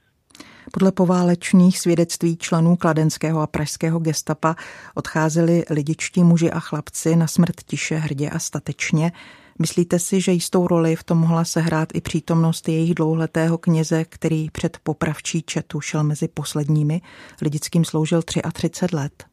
[0.73, 4.57] Podle poválečných svědectví členů kladenského a pražského gestapa
[4.95, 9.13] odcházeli lidičtí muži a chlapci na smrt tiše, hrdě a statečně.
[9.59, 14.51] Myslíte si, že jistou roli v tom mohla sehrát i přítomnost jejich dlouhletého kněze, který
[14.51, 17.01] před popravčí četu šel mezi posledními?
[17.43, 19.25] Lidickým sloužil 33 let.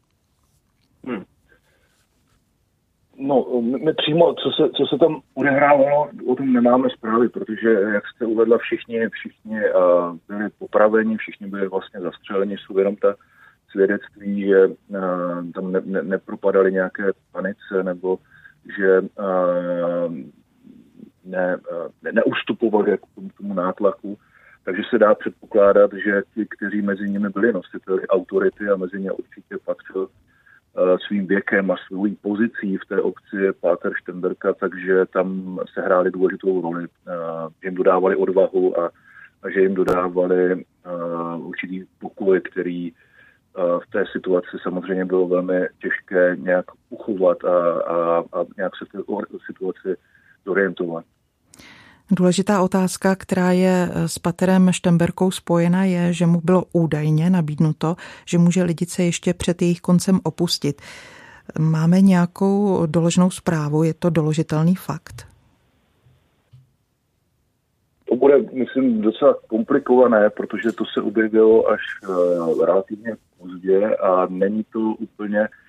[1.08, 1.24] Hmm.
[3.18, 8.04] No, my přímo, co se, co se tam odehrávalo, o tom nemáme zprávy, protože, jak
[8.08, 13.16] jste uvedla, všichni, všichni uh, byli popraveni, všichni byli vlastně zastřeleni, jsou jenom ta
[13.72, 18.18] svědectví, že uh, tam ne, ne, nepropadali nějaké panice, nebo
[18.78, 20.16] že uh,
[21.26, 21.58] ne,
[22.04, 24.18] ne, neustupovali jako tomu, tomu nátlaku.
[24.66, 29.12] Takže se dá předpokládat, že ti, kteří mezi nimi byli nositeli autority a mezi ně
[29.12, 30.08] určitě patřil
[31.08, 36.62] svým věkem a svou pozicí v té obci Páter Štenberka, takže tam se hráli důležitou
[36.62, 36.88] roli.
[37.62, 38.92] Že jim dodávali odvahu a,
[39.44, 42.92] a že jim dodávali uh, určitý pokoj, který
[43.56, 48.90] v té situaci samozřejmě bylo velmi těžké nějak uchovat a, a, a nějak se v
[48.90, 48.98] té
[49.46, 49.96] situaci
[50.46, 51.06] zorientovat.
[52.12, 57.96] Důležitá otázka, která je eh, s Paterem Štemberkou spojena, je, že mu bylo údajně nabídnuto,
[58.26, 60.82] že může lidice ještě před jejich koncem opustit.
[61.60, 63.84] Máme nějakou doložnou zprávu?
[63.84, 65.28] Je to doložitelný fakt?
[68.10, 74.64] To bude, myslím, docela komplikované, protože to se objevilo až uh, relativně pozdě a není
[74.64, 75.63] to úplně Eh,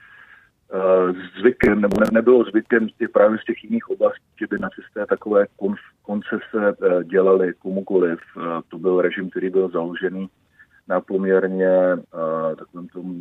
[1.41, 5.07] zvykem, nebo ne, nebylo zvykem z těch, právě z těch jiných oblastí, že by nacisté
[5.07, 6.43] takové kon, koncese
[6.83, 8.19] eh, dělali komukoliv.
[8.37, 10.29] Eh, to byl režim, který byl založený
[10.89, 11.71] na poměrně
[12.59, 13.15] takovém tom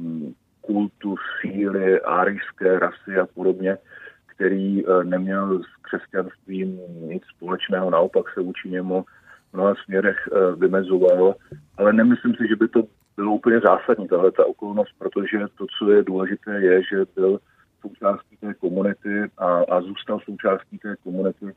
[0.62, 3.78] kultu síly, árijské rasy a podobně,
[4.26, 9.06] který neměl s křesťanstvím nic společného, naopak se vůči němu
[9.50, 11.36] v mnoha směrech vymezoval,
[11.78, 12.84] ale nemyslím si, že by to
[13.15, 17.39] bylo úplně zásadní tahle ta okolnost, protože to, co je důležité, je, že byl
[17.82, 21.54] součástí té komunity a, a zůstal součástí té komunity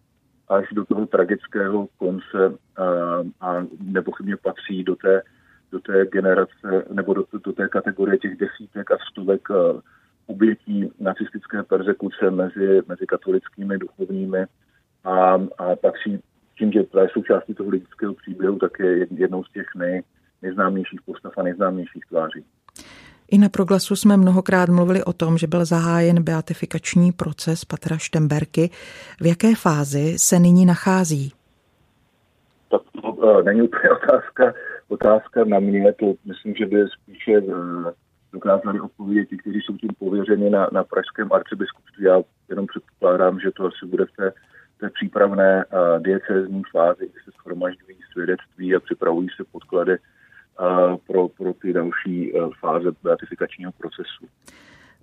[0.48, 2.84] až do toho tragického konce a,
[3.40, 5.22] a nepochybně patří do té,
[5.72, 9.48] do té generace nebo do, do té kategorie těch desítek a stovek
[10.26, 14.44] obětí nacistické persekuce mezi, mezi katolickými duchovními.
[15.04, 16.22] A, a patří
[16.58, 20.02] tím, že je součástí toho lidského příběhu, tak je jednou z těch nej,
[20.42, 22.44] nejznámějších postav a nejznámějších tváří.
[23.30, 28.70] I na proglasu jsme mnohokrát mluvili o tom, že byl zahájen beatifikační proces Patra Štemberky.
[29.20, 31.32] V jaké fázi se nyní nachází?
[32.70, 34.54] Tak to uh, není úplně otázka,
[34.88, 35.92] otázka na mě.
[35.92, 37.90] To myslím, že by spíše uh,
[38.32, 42.04] dokázali odpovědět ti, kteří jsou tím pověřeni na, na pražském arcibiskupství.
[42.04, 44.32] Já jenom předpokládám, že to asi bude v té,
[44.80, 49.96] té přípravné uh, diecézní fázi, kdy se schromažďují svědectví a připravují se podklady
[51.06, 54.26] pro, pro ty další e, fáze beatifikačního procesu.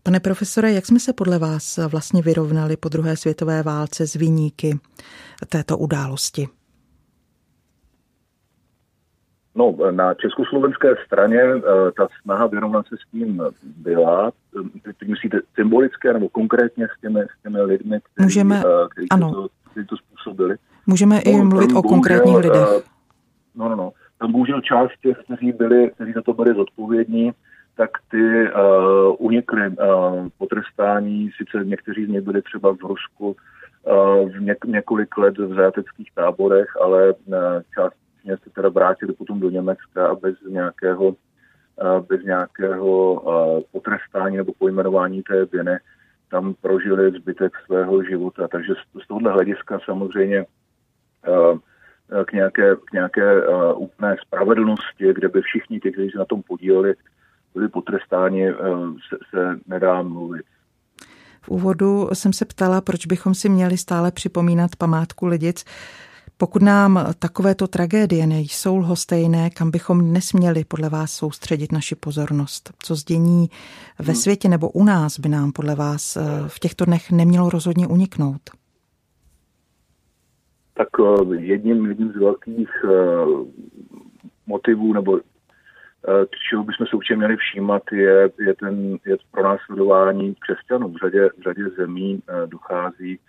[0.03, 4.79] Pane profesore, jak jsme se podle vás vlastně vyrovnali po druhé světové válce z výníky
[5.49, 6.47] této události?
[9.55, 11.61] No, na československé straně e,
[11.97, 14.31] ta snaha vyrovnat se s tím byla.
[14.83, 19.31] Teď myslíte symbolické nebo konkrétně s těmi, s těmi lidmi, kteří, Můžeme, kteří, ano.
[19.33, 20.55] To, kteří to způsobili?
[20.87, 22.67] Můžeme no, i mluvit o konkrétních lidech.
[23.55, 23.91] No, no, no
[24.27, 27.31] bohužel část těch, kteří, byli, kteří za to byli zodpovědní,
[27.75, 29.75] tak ty uh, unikly uh,
[30.37, 35.53] potrestání, sice někteří z nich byli třeba v Rusku uh, v něk- několik let v
[35.53, 37.35] zajateckých táborech, ale uh,
[37.75, 37.93] část
[38.43, 41.15] se teda vrátili potom do Německa a bez nějakého, uh,
[42.09, 45.77] bez nějakého uh, potrestání nebo pojmenování té viny
[46.31, 48.47] tam prožili zbytek svého života.
[48.47, 50.45] Takže z, z tohohle hlediska samozřejmě
[51.27, 51.57] uh,
[52.25, 56.41] k nějaké, k nějaké uh, úplné spravedlnosti, kde by všichni ti, kteří se na tom
[56.41, 56.93] podíleli,
[57.53, 58.57] byli potrestáni, uh,
[59.09, 60.45] se, se nedá mluvit.
[61.41, 65.65] V úvodu jsem se ptala, proč bychom si měli stále připomínat památku Lidic.
[66.37, 72.73] Pokud nám takovéto tragédie nejsou lhostejné, kam bychom nesměli podle vás soustředit naši pozornost?
[72.83, 73.49] Co zdění
[73.99, 74.15] ve hmm.
[74.15, 78.41] světě nebo u nás by nám podle vás v těchto dnech nemělo rozhodně uniknout?
[80.73, 82.89] Tak eh, jedním, jedním z velkých eh,
[84.47, 90.35] motivů nebo eh, čeho bychom se určitě měli všímat, je, je, ten, je pro následování
[90.35, 90.87] křesťanů.
[90.87, 93.19] V řadě, v řadě zemí dochází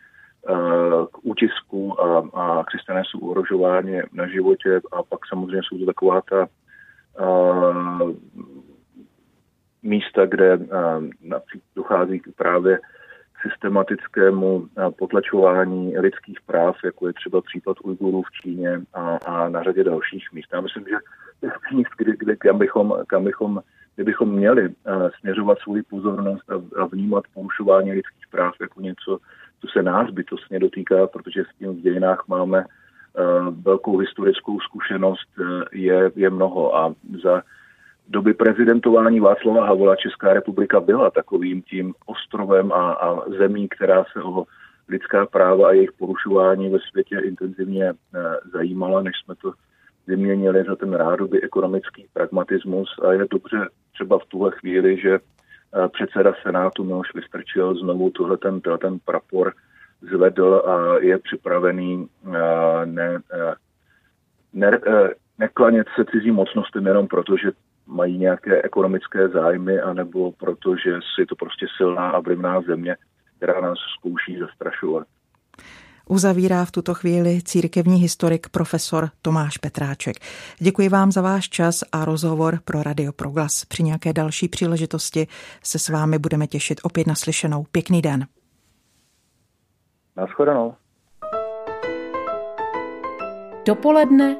[1.12, 6.20] k útisku a, a křesťané jsou ohrožováni na životě a pak samozřejmě jsou to taková
[6.20, 6.48] ta
[9.82, 10.58] místa, kde
[11.22, 12.78] například dochází právě
[13.48, 19.62] systematickému eh, potlačování lidských práv, jako je třeba případ Ujgurů v Číně a, a na
[19.62, 20.48] řadě dalších míst.
[20.52, 20.96] Já myslím, že
[21.72, 23.60] míst, kdy, kdy, kam, bychom, kam bychom,
[23.94, 24.74] kdybychom měli uh,
[25.20, 29.18] směřovat svou pozornost a, a vnímat porušování lidských práv jako něco,
[29.60, 35.28] co se nás bytostně dotýká, protože s tím v dějinách máme uh, velkou historickou zkušenost,
[35.72, 37.42] je, je mnoho a za
[38.08, 44.22] doby prezidentování Václava Havla Česká republika byla takovým tím ostrovem a, a zemí, která se
[44.22, 44.44] o
[44.88, 47.94] lidská práva a jejich porušování ve světě intenzivně e,
[48.52, 49.52] zajímala, než jsme to
[50.06, 52.88] vyměnili za ten rádoby ekonomický pragmatismus.
[53.08, 55.20] A je dobře třeba v tuhle chvíli, že e,
[55.88, 59.52] předseda Senátu Miloš Vystrčil znovu tohle ten, ten prapor
[60.00, 63.18] zvedl a je připravený e, ne,
[64.52, 64.80] ne,
[65.38, 67.50] neklanět se cizí mocnostem jenom proto, že
[67.86, 72.96] mají nějaké ekonomické zájmy, anebo protože je to prostě silná a vlivná země,
[73.36, 75.06] která nás zkouší zastrašovat.
[76.08, 80.16] Uzavírá v tuto chvíli církevní historik profesor Tomáš Petráček.
[80.58, 83.64] Děkuji vám za váš čas a rozhovor pro Radio Proglas.
[83.64, 85.26] Při nějaké další příležitosti
[85.62, 87.64] se s vámi budeme těšit opět naslyšenou.
[87.72, 88.26] Pěkný den.
[90.16, 90.74] Naschledanou.
[93.66, 94.36] Dopoledne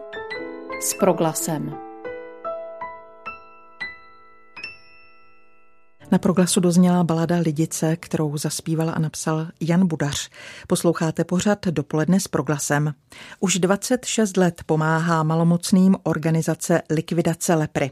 [0.80, 1.83] s Proglasem.
[6.14, 10.30] Na proglasu dozněla balada Lidice, kterou zaspíval a napsal Jan Budař.
[10.66, 12.94] Posloucháte pořad dopoledne s proglasem.
[13.40, 17.90] Už 26 let pomáhá malomocným organizace Likvidace lepry.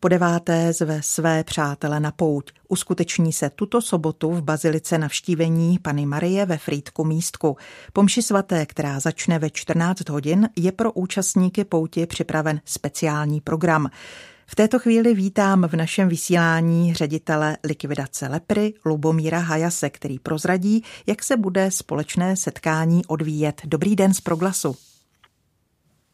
[0.00, 2.52] Po deváté zve své přátele na pouť.
[2.68, 7.56] Uskuteční se tuto sobotu v Bazilice navštívení Pany Marie ve Frýdku místku.
[7.92, 13.90] Pomši svaté, která začne ve 14 hodin, je pro účastníky pouti připraven speciální program.
[14.46, 21.22] V této chvíli vítám v našem vysílání ředitele likvidace Lepry Lubomíra Hajase, který prozradí, jak
[21.22, 23.62] se bude společné setkání odvíjet.
[23.64, 24.74] Dobrý den z Proglasu.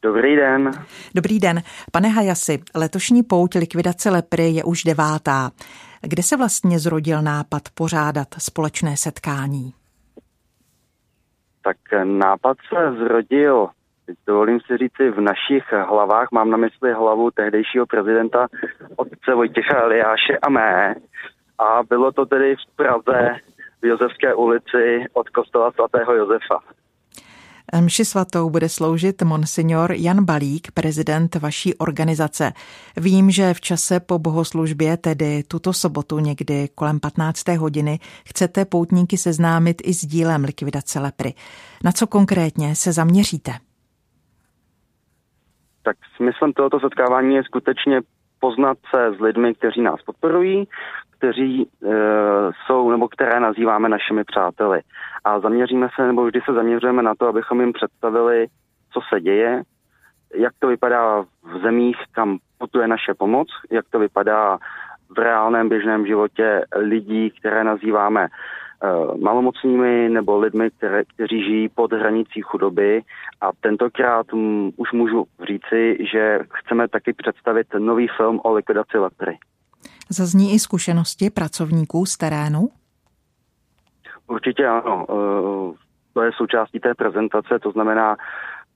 [0.03, 0.71] Dobrý den.
[1.15, 1.63] Dobrý den.
[1.93, 5.51] Pane Hajasi, letošní pouť likvidace lepry je už devátá.
[6.03, 9.75] Kde se vlastně zrodil nápad pořádat společné setkání?
[11.63, 13.69] Tak nápad se zrodil
[14.11, 18.47] Teď dovolím si říci, v našich hlavách mám na mysli hlavu tehdejšího prezidenta
[18.97, 20.95] otce Vojtěcha Eliáše a mé.
[21.59, 23.37] A bylo to tedy v Praze
[23.83, 26.61] v Josefské ulici od kostela svatého Josefa.
[27.81, 32.53] Mši svatou bude sloužit monsignor Jan Balík, prezident vaší organizace.
[32.97, 37.49] Vím, že v čase po bohoslužbě, tedy tuto sobotu někdy kolem 15.
[37.49, 41.35] hodiny, chcete poutníky seznámit i s dílem likvidace lepry.
[41.85, 43.70] Na co konkrétně se zaměříte?
[45.91, 48.01] Tak smyslem tohoto setkávání je skutečně
[48.41, 50.69] poznat se s lidmi, kteří nás podporují,
[51.19, 51.69] kteří e,
[52.67, 54.81] jsou nebo které nazýváme našimi přáteli.
[55.25, 58.47] A zaměříme se, nebo vždy se zaměřujeme na to, abychom jim představili,
[58.93, 59.63] co se děje,
[60.35, 64.59] jak to vypadá v zemích, kam putuje naše pomoc, jak to vypadá
[65.17, 68.29] v reálném běžném životě lidí, které nazýváme
[69.21, 73.03] malomocnými nebo lidmi, které, kteří žijí pod hranicí chudoby.
[73.41, 79.39] A tentokrát m, už můžu říci, že chceme taky představit nový film o likvidaci lepry.
[80.09, 82.69] Zazní i zkušenosti pracovníků z terénu?
[84.27, 85.07] Určitě ano.
[85.11, 85.75] Eh,
[86.13, 88.17] to je součástí té prezentace, to znamená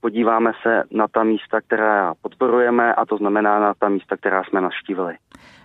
[0.00, 4.60] podíváme se na ta místa, která podporujeme a to znamená na ta místa, která jsme
[4.60, 5.14] navštívili.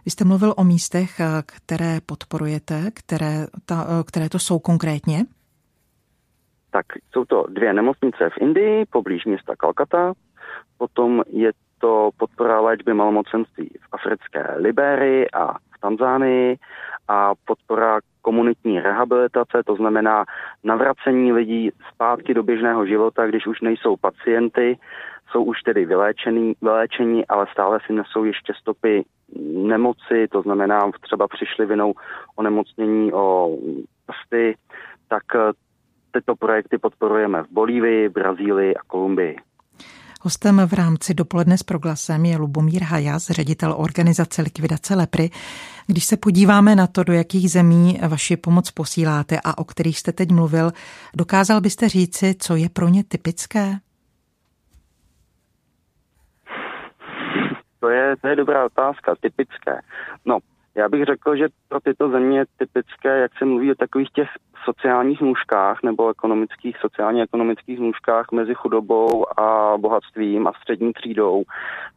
[0.10, 5.26] Vy jste mluvil o místech, které podporujete, které, ta, které to jsou konkrétně?
[6.72, 10.14] Tak jsou to dvě nemocnice v Indii, poblíž města Kalkata,
[10.78, 16.58] potom je to podpora léčby malomocenství v africké Liberii a v Tanzánii
[17.08, 20.26] a podpora komunitní rehabilitace, to znamená
[20.64, 24.78] navracení lidí zpátky do běžného života, když už nejsou pacienty,
[25.32, 29.06] jsou už tedy vyléčení, vyléčení, ale stále si nesou ještě stopy
[29.54, 31.94] nemoci, to znamená třeba přišli vinou
[32.36, 33.58] onemocnění o
[34.06, 34.58] prsty,
[35.08, 35.24] tak
[36.12, 39.36] tyto projekty podporujeme v Bolívii, Brazílii a Kolumbii.
[40.22, 45.30] Hostem v rámci dopoledne s proglasem je Lubomír Hajas, ředitel organizace likvidace lepry.
[45.88, 50.12] Když se podíváme na to, do jakých zemí vaši pomoc posíláte a o kterých jste
[50.12, 50.72] teď mluvil,
[51.16, 53.76] dokázal byste říci, co je pro ně typické?
[57.80, 59.82] To je, to je dobrá otázka, typické.
[60.26, 60.40] No,
[60.76, 64.30] já bych řekl, že pro tyto země je typické, jak se mluví o takových těch
[64.66, 71.44] sociálních nůžkách nebo ekonomických, sociálně-ekonomických nůžkách mezi chudobou a bohatstvím a střední třídou,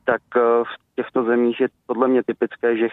[0.04, 2.88] tak eh, v těchto zemích je podle mě typické, že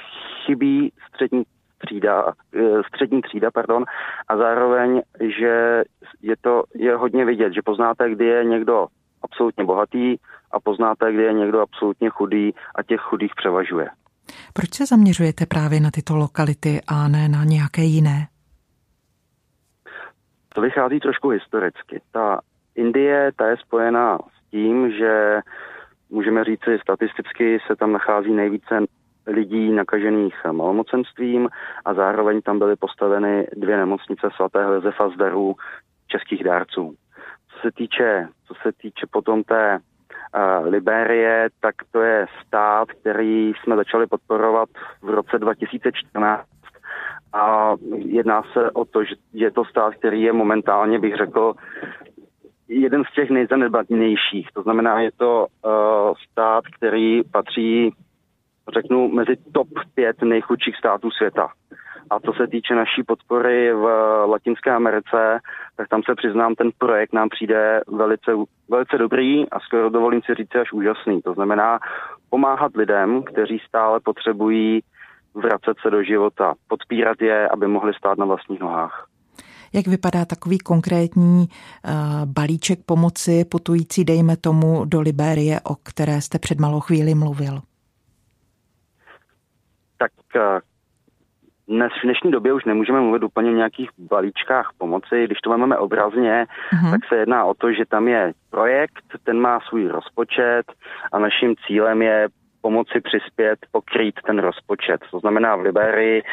[0.45, 1.43] chybí střední
[1.77, 3.85] třída, eh, střední třída, pardon,
[4.27, 5.83] a zároveň, že
[6.21, 8.87] je to je hodně vidět, že poznáte, kdy je někdo
[9.21, 10.17] absolutně bohatý
[10.51, 13.89] a poznáte, kdy je někdo absolutně chudý a těch chudých převažuje.
[14.53, 18.27] Proč se zaměřujete právě na tyto lokality a ne na nějaké jiné?
[20.55, 22.01] To vychází trošku historicky.
[22.11, 22.41] Ta
[22.75, 25.39] Indie, ta je spojená s tím, že
[26.09, 28.79] můžeme říci statisticky se tam nachází nejvíce
[29.27, 31.49] lidí nakažených malomocenstvím
[31.85, 35.55] a zároveň tam byly postaveny dvě nemocnice svatého Josefa z darů
[36.07, 36.95] českých dárců.
[37.61, 39.79] Co se týče, co se týče potom té
[40.63, 44.69] Liberie, tak to je stát, který jsme začali podporovat
[45.01, 46.47] v roce 2014
[47.33, 51.53] a jedná se o to, že je to stát, který je momentálně, bych řekl,
[52.67, 54.47] jeden z těch nejzanedbatnějších.
[54.53, 55.71] To znamená, je to uh,
[56.31, 57.93] stát, který patří,
[58.73, 61.47] řeknu, mezi top pět nejchudších států světa.
[62.09, 63.83] A co se týče naší podpory v
[64.25, 65.39] Latinské Americe,
[65.77, 68.31] tak tam se přiznám, ten projekt nám přijde velice,
[68.69, 71.21] velice dobrý a skoro dovolím si říct až úžasný.
[71.21, 71.79] To znamená
[72.29, 74.81] pomáhat lidem, kteří stále potřebují
[75.33, 79.05] vracet se do života, podpírat je, aby mohli stát na vlastních nohách.
[79.73, 81.91] Jak vypadá takový konkrétní uh,
[82.25, 87.59] balíček pomoci putující, dejme tomu, do Libérie, o které jste před malou chvíli mluvil?
[89.99, 90.41] Tak uh,
[91.67, 95.23] dnes v dnešní době už nemůžeme mluvit úplně o nějakých balíčkách pomoci.
[95.25, 96.91] Když to máme obrazně, uh-huh.
[96.91, 100.63] tak se jedná o to, že tam je projekt, ten má svůj rozpočet
[101.11, 102.27] a naším cílem je
[102.61, 105.01] pomoci přispět, pokrýt ten rozpočet.
[105.11, 106.23] To znamená v Liberii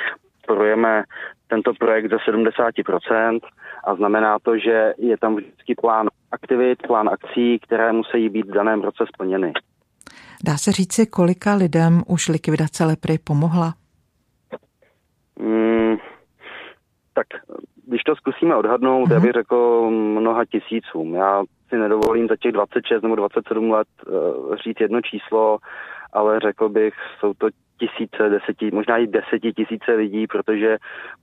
[0.46, 1.04] podporujeme
[1.48, 3.40] tento projekt ze 70%
[3.84, 8.54] a znamená to, že je tam vždycky plán aktivit, plán akcí, které musí být v
[8.54, 9.52] daném roce splněny.
[10.44, 13.74] Dá se říci, kolika lidem už likvidace lepry pomohla?
[15.38, 15.96] Mm,
[17.14, 17.26] tak
[17.86, 19.12] když to zkusíme odhadnout, mm-hmm.
[19.12, 21.14] já bych řekl mnoha tisícům.
[21.14, 25.58] Já si nedovolím za těch 26 nebo 27 let uh, říct jedno číslo,
[26.12, 30.76] ale řekl bych, jsou to tisíce, deseti, možná i deseti tisíce lidí, protože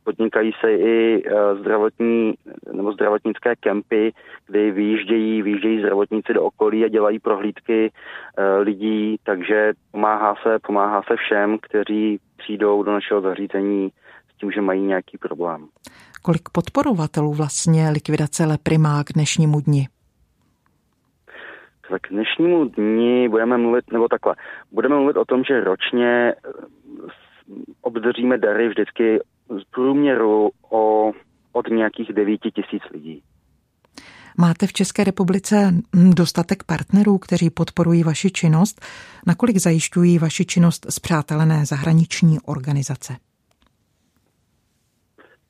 [0.04, 2.34] podnikají se i uh, zdravotní
[2.74, 4.14] nebo zdravotnické kempy,
[4.48, 11.02] kdy vyjíždějí, vyjíždějí zdravotníci do okolí a dělají prohlídky uh, lidí, takže pomáhá se, pomáhá
[11.08, 13.92] se všem, kteří přijdou do našeho zařízení
[14.36, 15.68] s tím, že mají nějaký problém.
[16.22, 19.88] Kolik podporovatelů vlastně likvidace lepry má k dnešnímu dni?
[21.94, 24.36] Tak k dnešnímu dni budeme mluvit, nebo takhle,
[24.72, 26.52] budeme mluvit o tom, že ročně eh,
[27.82, 29.20] obdržíme dary vždycky
[29.50, 31.12] z průměru o,
[31.52, 33.24] od nějakých 9 tisíc lidí.
[34.38, 38.86] Máte v České republice hm, dostatek partnerů, kteří podporují vaši činnost?
[39.28, 43.14] Nakolik zajišťují vaši činnost zpřátelené zahraniční organizace?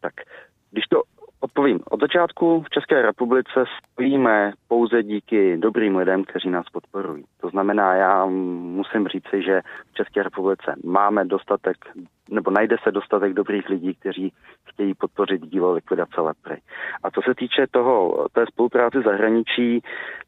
[0.01, 0.13] Tak,
[0.71, 1.12] když to
[1.43, 1.79] Odpovím.
[1.89, 7.23] Od začátku v České republice stojíme pouze díky dobrým lidem, kteří nás podporují.
[7.41, 11.77] To znamená, já musím říci, že v České republice máme dostatek,
[12.29, 14.33] nebo najde se dostatek dobrých lidí, kteří
[14.69, 16.61] chtějí podpořit dílo likvidace lepry.
[17.03, 19.81] A co se týče toho, té spolupráce zahraničí,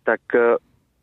[0.04, 0.56] tak eh,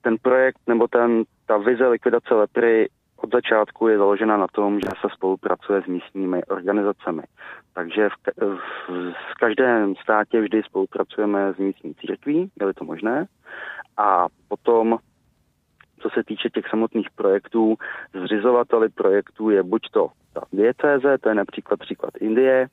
[0.03, 2.89] ten projekt nebo ten, ta vize likvidace lepry
[3.23, 7.23] od začátku je založena na tom, že se spolupracuje s místními organizacemi.
[7.75, 13.27] Takže v, v, v každém státě vždy spolupracujeme s místní církví, je to možné,
[13.97, 14.99] A potom
[16.03, 17.75] co se týče těch samotných projektů,
[18.25, 22.67] zřizovateli projektů je buď to ta diecéze, to je například příklad Indie,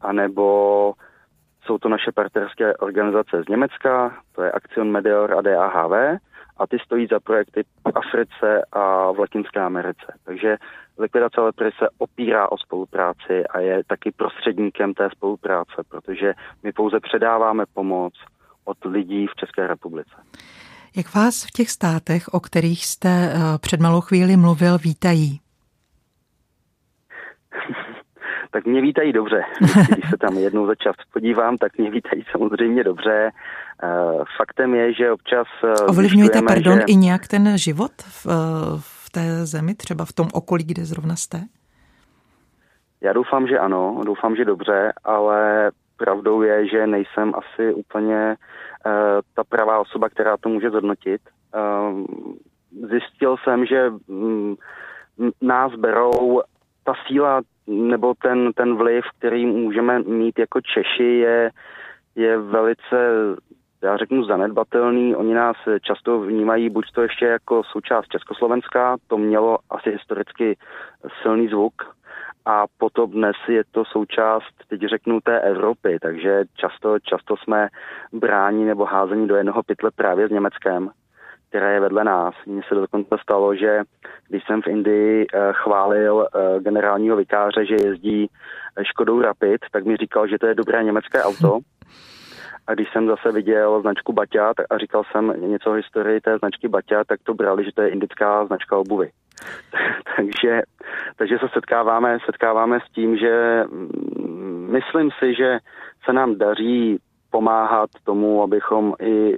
[0.00, 0.92] anebo
[1.64, 6.20] jsou to naše partnerské organizace z Německa, to je Aktion Meteor a DAHV,
[6.60, 10.18] a ty stojí za projekty v Africe a v Latinské Americe.
[10.24, 10.56] Takže
[10.98, 17.00] likvidace lepry se opírá o spolupráci a je taky prostředníkem té spolupráce, protože my pouze
[17.00, 18.14] předáváme pomoc
[18.64, 20.14] od lidí v České republice.
[20.96, 25.40] Jak vás v těch státech, o kterých jste eh, před malou chvíli mluvil, vítají?
[28.50, 29.42] tak mě vítají dobře.
[29.92, 33.30] Když se tam jednou za čas podívám, tak mě vítají samozřejmě dobře.
[33.82, 35.46] Eh, faktem je, že občas...
[35.64, 36.84] Eh, Ovlivňujete, pardon, že...
[36.86, 38.26] i nějak ten život v,
[38.76, 41.40] v té zemi, třeba v tom okolí, kde zrovna jste?
[43.00, 48.36] Já doufám, že ano, doufám, že dobře, ale pravdou je, že nejsem asi úplně
[48.86, 48.92] uh,
[49.34, 51.20] ta pravá osoba, která to může zhodnotit.
[51.56, 52.04] Uh,
[52.88, 54.56] zjistil jsem, že um,
[55.42, 56.42] nás berou
[56.84, 61.50] ta síla nebo ten, ten vliv, který můžeme mít jako Češi, je,
[62.14, 62.96] je velice,
[63.82, 65.16] já řeknu, zanedbatelný.
[65.16, 70.56] Oni nás často vnímají buď to ještě jako součást Československa, to mělo asi historicky
[71.22, 71.72] silný zvuk,
[72.44, 77.68] a potom dnes je to součást, teď řeknu, té Evropy, takže často, často jsme
[78.12, 80.90] bráni nebo házení do jednoho pytle právě s Německem,
[81.48, 82.34] které je vedle nás.
[82.46, 83.82] Mně se dokonce stalo, že
[84.28, 88.30] když jsem v Indii eh, chválil eh, generálního vikáře, že jezdí
[88.76, 91.58] eh, Škodou Rapid, tak mi říkal, že to je dobré německé auto.
[92.70, 96.68] A když jsem zase viděl značku Baťa a říkal jsem něco o historii té značky
[96.68, 99.10] Baťa, tak to brali, že to je indická značka obuvy.
[100.16, 100.62] takže,
[101.16, 105.58] takže se setkáváme, setkáváme s tím, že mm, myslím si, že
[106.04, 106.98] se nám daří
[107.30, 109.36] pomáhat tomu, abychom i e,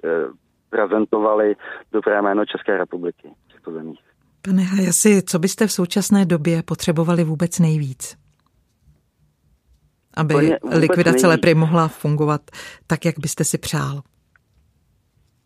[0.71, 1.57] prezentovali
[1.93, 4.01] dobré jméno České republiky v těchto zemích.
[4.43, 8.22] Pane Hajasi, co byste v současné době potřebovali vůbec nejvíc?
[10.17, 10.35] Aby
[10.65, 11.25] likvidace nejvíc.
[11.25, 12.41] lepry mohla fungovat
[12.87, 14.03] tak, jak byste si přál.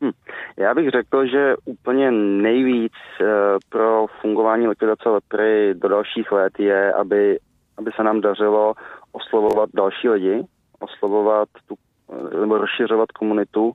[0.04, 0.10] Hm.
[0.56, 3.24] Já bych řekl, že úplně nejvíc eh,
[3.68, 7.38] pro fungování likvidace lepry do dalších let je, aby,
[7.76, 8.74] aby se nám dařilo
[9.12, 10.44] oslovovat další lidi,
[10.78, 11.74] oslovovat tu,
[12.12, 13.72] eh, nebo rozšiřovat komunitu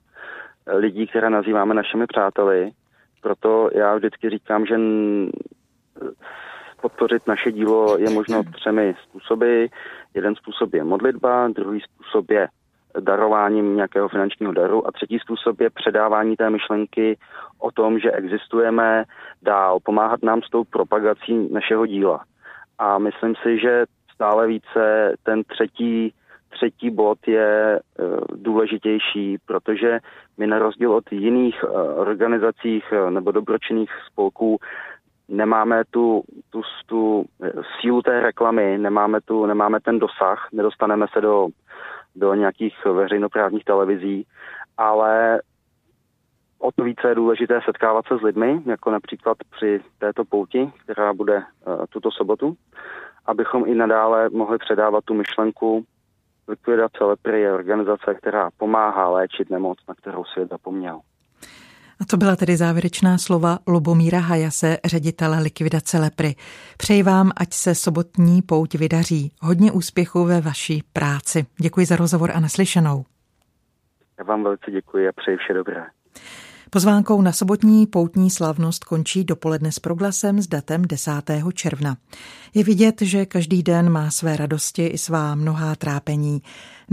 [0.67, 2.71] eh, lidí, které nazýváme našimi přáteli.
[3.21, 4.77] Proto já vždycky říkám, že
[6.81, 9.65] podpořit naše dílo je možno třemi způsoby.
[10.13, 12.47] Jeden způsob je modlitba, druhý způsob je
[12.99, 17.17] darováním nějakého finančního daru a třetí způsob je předávání té myšlenky
[17.59, 19.03] o tom, že existujeme
[19.41, 22.23] dál, pomáhat nám s tou propagací našeho díla.
[22.79, 26.13] A myslím si, že stále více ten třetí,
[26.49, 29.99] třetí bod je uh, důležitější, protože
[30.37, 31.69] my na rozdíl od jiných uh,
[31.99, 34.57] organizacích uh, nebo dobročinných spolků
[35.31, 37.25] nemáme tu, tu, tu
[37.79, 41.47] sílu té reklamy, nemáme, tu, nemáme ten dosah, nedostaneme se do
[42.15, 44.27] do nějakých veřejnoprávních televizí,
[44.77, 45.41] ale
[46.59, 51.13] o to více je důležité setkávat se s lidmi, jako například při této pouti, která
[51.13, 52.55] bude uh, tuto sobotu,
[53.25, 55.85] abychom i nadále mohli předávat tu myšlenku
[56.47, 60.99] likvidace lepry je organizace, která pomáhá léčit nemoc, na kterou svět zapomněl.
[62.01, 66.35] A to byla tedy závěrečná slova Lubomíra Hajase, ředitele likvidace lepry.
[66.77, 69.31] Přeji vám, ať se sobotní pouť vydaří.
[69.41, 71.45] Hodně úspěchů ve vaší práci.
[71.57, 73.05] Děkuji za rozhovor a naslyšenou.
[74.17, 75.85] Já vám velice děkuji a přeji vše dobré.
[76.69, 81.11] Pozvánkou na sobotní poutní slavnost končí dopoledne s proglasem s datem 10.
[81.53, 81.97] června.
[82.53, 86.41] Je vidět, že každý den má své radosti i svá mnohá trápení.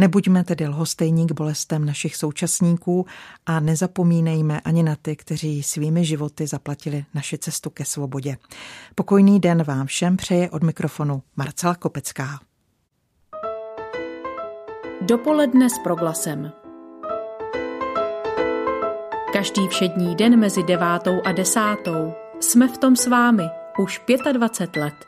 [0.01, 3.07] Nebuďme tedy lhostejní k bolestem našich současníků
[3.47, 8.37] a nezapomínejme ani na ty, kteří svými životy zaplatili naši cestu ke svobodě.
[8.95, 12.41] Pokojný den vám všem přeje od mikrofonu Marcela Kopecká.
[15.01, 16.53] Dopoledne s proglasem.
[19.33, 23.45] Každý všední den mezi devátou a desátou jsme v tom s vámi
[23.79, 25.08] už 25 let.